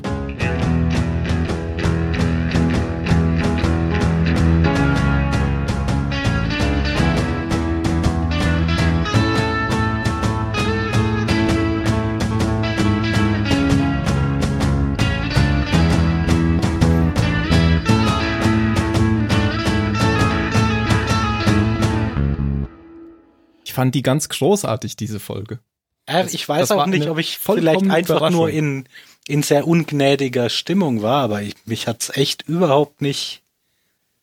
[23.75, 25.61] Fand die ganz großartig, diese Folge.
[26.07, 28.89] Äh, ich weiß auch nicht, ob ich vielleicht einfach nur in,
[29.27, 33.43] in sehr ungnädiger Stimmung war, aber ich, mich hat's echt überhaupt nicht.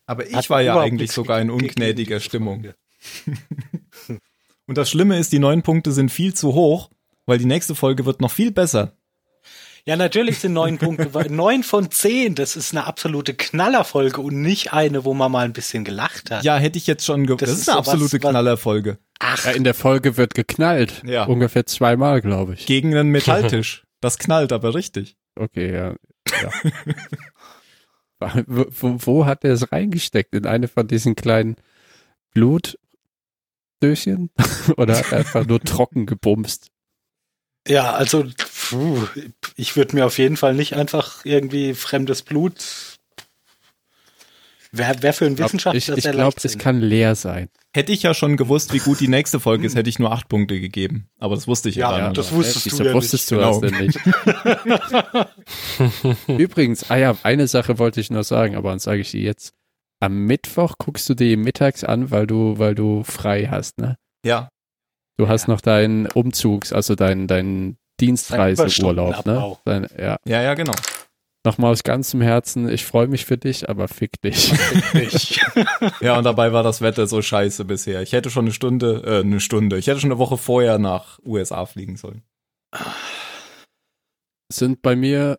[0.06, 2.66] Aber ich war ja eigentlich sogar in ungnädiger Stimmung.
[4.66, 6.90] Und das Schlimme ist, die neun Punkte sind viel zu hoch,
[7.26, 8.92] weil die nächste Folge wird noch viel besser.
[9.84, 14.72] Ja, natürlich sind neun Punkte, neun von zehn, das ist eine absolute Knallerfolge und nicht
[14.72, 16.44] eine, wo man mal ein bisschen gelacht hat.
[16.44, 18.98] Ja, hätte ich jetzt schon ge Das Das, ist ist eine absolute was- Knallerfolge.
[19.18, 21.02] Ach, Ja, in der Folge wird geknallt.
[21.04, 21.24] Ja.
[21.24, 22.66] Ungefähr zweimal, glaube ich.
[22.66, 23.84] Gegen einen Metalltisch.
[24.00, 25.16] Das knallt aber richtig.
[25.36, 25.94] Okay, ja.
[26.42, 26.50] ja.
[28.48, 30.34] wo, wo, wo hat er es reingesteckt?
[30.34, 31.54] In eine von diesen kleinen
[32.34, 34.30] Blutdöschen?
[34.76, 36.68] Oder hat er einfach nur trocken gebumst?
[37.68, 38.24] ja, also
[38.70, 39.06] puh,
[39.56, 42.98] ich würde mir auf jeden Fall nicht einfach irgendwie fremdes Blut.
[44.74, 47.50] Wer, wer für ein Wissenschaftler ich ich glaube, es kann leer sein.
[47.74, 50.28] Hätte ich ja schon gewusst, wie gut die nächste Folge ist, hätte ich nur acht
[50.28, 51.08] Punkte gegeben.
[51.18, 52.14] Aber das wusste ich ja, Ja, dann.
[52.14, 53.60] das wusstest du wieso ja wusstest nicht, du genau.
[53.60, 55.26] das denn
[56.26, 56.28] nicht?
[56.40, 59.52] Übrigens, ah ja, eine Sache wollte ich noch sagen, aber dann sage ich die jetzt.
[60.00, 63.96] Am Mittwoch guckst du die mittags an, weil du, weil du frei hast, ne?
[64.24, 64.48] ja.
[65.18, 67.76] Du hast noch deinen Umzugs, also deinen, deinen
[68.06, 69.56] Dienstreiseurlaub, ne?
[69.64, 70.16] Dein, ja.
[70.26, 70.74] Ja, ja, genau.
[71.44, 74.52] Nochmal aus ganzem Herzen, ich freue mich für dich, aber fick dich.
[74.94, 75.40] Ich.
[76.00, 78.02] Ja, und dabei war das Wetter so scheiße bisher.
[78.02, 79.78] Ich hätte schon eine Stunde, äh, eine Stunde.
[79.78, 82.22] Ich hätte schon eine Woche vorher nach USA fliegen sollen.
[84.52, 85.38] Sind bei mir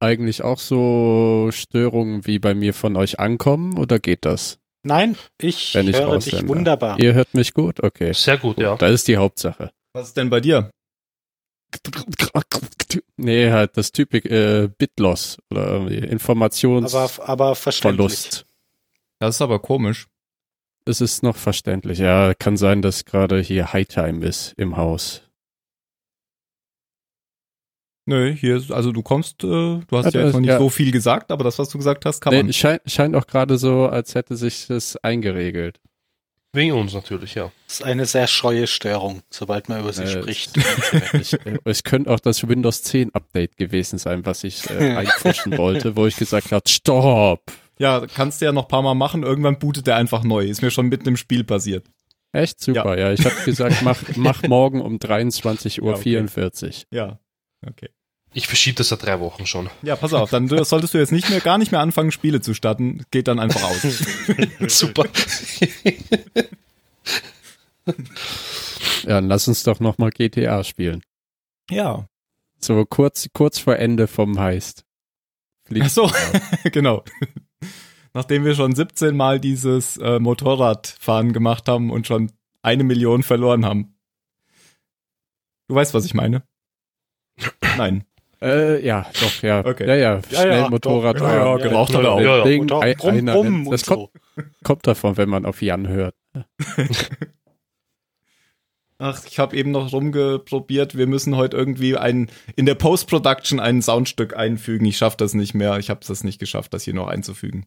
[0.00, 4.58] eigentlich auch so Störungen wie bei mir von euch ankommen oder geht das?
[4.82, 6.98] Nein, ich Wenn ich höre dich wunderbar.
[7.00, 7.82] Ihr hört mich gut?
[7.82, 8.12] Okay.
[8.12, 8.76] Sehr gut, ja.
[8.76, 9.72] Das ist die Hauptsache.
[9.92, 10.70] Was ist denn bei dir?
[13.16, 17.20] Nee, halt das Typik äh, Bitloss oder irgendwie Informationsverlust.
[17.20, 18.44] Aber, aber verständlich.
[19.20, 20.08] Das ist aber komisch.
[20.86, 21.98] es ist noch verständlich.
[21.98, 25.22] Ja, kann sein, dass gerade hier Hightime ist im Haus.
[28.06, 30.48] Nö, hier ist, also du kommst, äh, du hast Ja, ja, das- jetzt noch nicht
[30.48, 30.58] ja.
[30.58, 32.52] so viel gesagt, aber das, was du gesagt hast, kann Nee, man.
[32.52, 35.78] scheint, scheint auch gerade so, als hätte sich das eingeregelt.
[36.52, 37.52] Wegen uns natürlich, ja.
[37.66, 40.56] Das ist eine sehr scheue Störung, sobald man über sie Äh, spricht.
[41.12, 45.94] Ich, es könnte auch das Windows 10 Update gewesen sein, was ich äh, einpfuschen wollte,
[45.96, 47.52] wo ich gesagt habe, stopp.
[47.78, 50.44] Ja, kannst du ja noch ein paar Mal machen, irgendwann bootet der einfach neu.
[50.44, 51.86] Ist mir schon mitten im Spiel passiert.
[52.32, 53.12] Echt super, ja.
[53.12, 55.88] Ich habe gesagt, mach, mach morgen um 23.44 Uhr.
[55.88, 56.02] Ja, okay.
[56.02, 56.84] 44.
[56.90, 57.20] Ja.
[57.66, 57.88] Okay.
[58.32, 59.68] Ich verschiebe das seit drei Wochen schon.
[59.82, 62.54] Ja, pass auf, dann solltest du jetzt nicht mehr, gar nicht mehr anfangen, Spiele zu
[62.54, 63.02] starten.
[63.10, 63.82] Geht dann einfach aus.
[64.68, 65.04] Super.
[69.02, 71.02] Ja, dann lass uns doch nochmal GTA spielen.
[71.70, 72.06] ja.
[72.62, 74.84] So kurz, kurz vor Ende vom Heist.
[75.64, 76.12] Fliegt- Ach so,
[76.70, 77.02] genau.
[78.12, 83.64] Nachdem wir schon 17 Mal dieses äh, Motorradfahren gemacht haben und schon eine Million verloren
[83.64, 83.94] haben.
[85.68, 86.42] Du weißt, was ich meine?
[87.78, 88.04] Nein.
[88.42, 89.64] Äh, ja, doch, ja.
[89.64, 89.86] Okay.
[89.86, 91.20] Ja, ja, Ja, schnell ja, Motorrad.
[91.20, 91.28] doch.
[91.28, 92.20] Ja, ja, Ja, geraucht hat er auch.
[92.20, 92.44] Ja, ja.
[92.44, 94.08] Ding, ein- Brumm, einer- Brumm das kommt,
[94.64, 96.14] kommt davon, wenn man auf Jan hört.
[99.02, 100.94] Ach, ich habe eben noch rumgeprobiert.
[100.96, 104.84] Wir müssen heute irgendwie ein in der Post-Production ein Soundstück einfügen.
[104.84, 105.78] Ich schaffe das nicht mehr.
[105.78, 107.64] Ich habe es nicht geschafft, das hier noch einzufügen.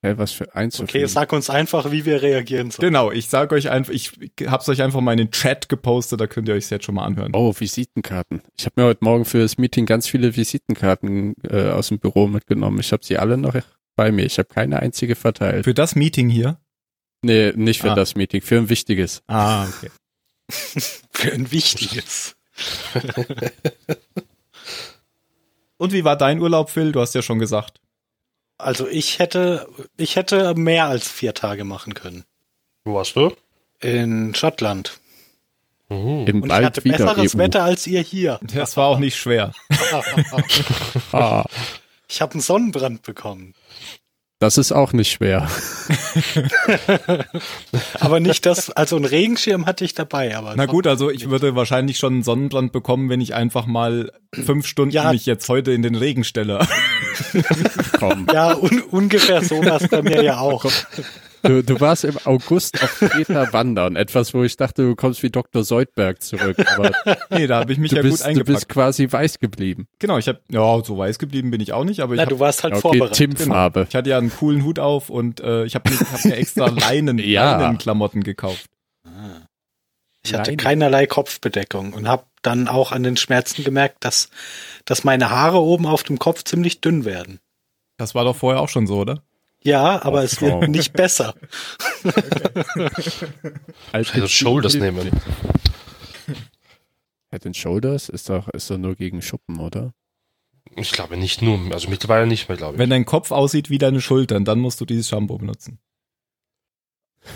[0.00, 1.08] Hä, was für Okay, einzufügen.
[1.08, 2.86] sag uns einfach, wie wir reagieren sollen.
[2.88, 4.12] Genau, ich sage euch einfach, ich
[4.46, 7.04] hab's euch einfach mal in den Chat gepostet, da könnt ihr euch jetzt schon mal
[7.04, 7.32] anhören.
[7.34, 8.42] Oh, Visitenkarten.
[8.56, 12.28] Ich habe mir heute Morgen für das Meeting ganz viele Visitenkarten äh, aus dem Büro
[12.28, 12.78] mitgenommen.
[12.78, 13.56] Ich habe sie alle noch
[13.96, 14.24] bei mir.
[14.24, 15.64] Ich habe keine einzige verteilt.
[15.64, 16.60] Für das Meeting hier?
[17.22, 17.94] Nee, nicht für Ah.
[17.96, 19.22] das Meeting, für ein wichtiges.
[19.26, 19.90] Ah, okay.
[21.10, 22.36] Für ein wichtiges.
[25.76, 26.92] Und wie war dein Urlaub, Phil?
[26.92, 27.80] Du hast ja schon gesagt.
[28.58, 32.24] Also ich hätte, ich hätte mehr als vier Tage machen können.
[32.84, 33.32] Wo warst du?
[33.80, 34.98] In Schottland.
[35.88, 36.26] Mhm.
[36.26, 37.38] Im Und ich hatte besseres EU.
[37.38, 38.40] Wetter als ihr hier.
[38.54, 39.52] Das war auch nicht schwer.
[41.12, 41.44] Ah,
[42.08, 43.54] Ich habe einen Sonnenbrand bekommen.
[44.38, 45.48] Das ist auch nicht schwer.
[48.00, 50.54] Aber nicht das, also einen Regenschirm hatte ich dabei, aber.
[50.56, 54.66] Na gut, also ich würde wahrscheinlich schon einen Sonnenbrand bekommen, wenn ich einfach mal fünf
[54.66, 55.12] Stunden Ja.
[55.12, 56.66] mich jetzt heute in den Regen stelle.
[57.98, 58.26] Komm.
[58.32, 60.64] Ja, un ungefähr so war es bei mir ja auch.
[61.42, 63.96] Du, du warst im August auf Kreta wandern.
[63.96, 65.62] Etwas, wo ich dachte, du kommst wie Dr.
[65.64, 66.56] Seudberg zurück.
[66.76, 66.90] Aber
[67.30, 68.46] nee, da habe ich mich du, ja bist, gut du eingepackt.
[68.54, 69.86] bist quasi weiß geblieben.
[69.98, 72.30] genau, ich habe ja so weiß geblieben bin ich auch nicht, aber ich Na, hab,
[72.30, 73.16] du warst halt Okay, vorbereitet.
[73.38, 73.86] Tim-Farbe.
[73.88, 76.66] ich hatte ja einen coolen Hut auf und äh, ich habe mir, hab mir extra
[76.68, 77.58] Leinen, Ja.
[77.58, 78.66] Leinenklamotten gekauft.
[80.24, 84.28] Ich hatte keinerlei Kopfbedeckung und habe dann auch an den Schmerzen gemerkt, dass,
[84.84, 87.38] dass meine Haare oben auf dem Kopf ziemlich dünn werden.
[87.96, 89.22] Das war doch vorher auch schon so, oder?
[89.64, 91.34] Ja, aber Oh, es wird nicht besser.
[93.92, 95.10] Als Also Shoulders nehmen.
[97.30, 99.92] Head and Shoulders ist doch, ist doch nur gegen Schuppen, oder?
[100.76, 102.78] Ich glaube nicht nur, also mittlerweile nicht mehr, glaube ich.
[102.78, 105.78] Wenn dein Kopf aussieht wie deine Schultern, dann musst du dieses Shampoo benutzen.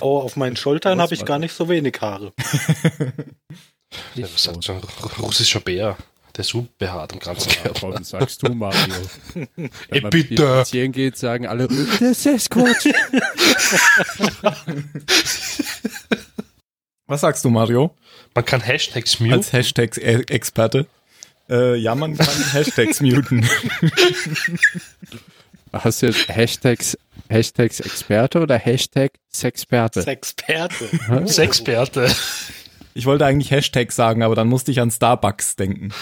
[0.01, 2.33] Oh, auf meinen Schultern habe ich gar nicht so wenig Haare.
[4.15, 4.81] Ja, was sagt so ein
[5.19, 5.97] russischer Bär?
[6.37, 7.89] Der ist so behaart im ganzen Körper.
[7.89, 8.95] Warum sagst du, Mario?
[9.89, 10.37] Wenn man bitte.
[10.37, 12.69] spazieren geht, sagen alle, das ist gut.
[17.07, 17.95] Was sagst du, Mario?
[18.35, 19.35] Man kann Hashtags mute.
[19.35, 20.87] Als Hashtags-Experte?
[21.51, 23.47] Äh, ja, man kann Hashtags muten.
[25.73, 26.97] Hast du jetzt Hashtags,
[27.29, 30.07] Hashtags Experte oder Hashtag Sexperte?
[30.07, 30.89] Experte.
[31.43, 32.15] Experte.
[32.95, 35.93] Ich wollte eigentlich Hashtags sagen, aber dann musste ich an Starbucks denken.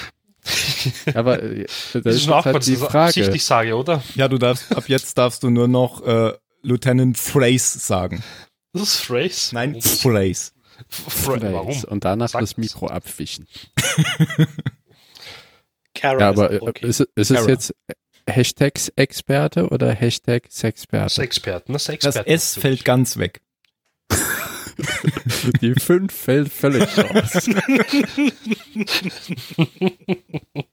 [1.15, 2.99] Aber äh, das, Das ist ist auch halt die ich Frage.
[3.07, 4.03] absichtlich sage, oder?
[4.15, 6.33] Ja, du darfst, ab jetzt darfst du nur noch äh,
[6.63, 8.23] Lieutenant Phrase sagen.
[8.73, 9.55] Das ist Phrase.
[9.55, 10.53] Nein, Phrase.
[10.89, 11.53] Phrase.
[11.53, 11.85] Warum?
[11.85, 12.57] Und danach Sag das.
[12.57, 13.47] Mikro abwischen.
[15.95, 16.87] Kara Ja, ist aber auch äh, okay.
[16.87, 17.75] ist, ist es jetzt
[18.29, 21.15] Hashtags Experte oder Hashtag Sexperte?
[21.15, 22.31] Sexperten, das Das Sexperten.
[22.31, 23.41] S fällt ganz weg.
[25.61, 27.51] Die fünf fällt völlig raus.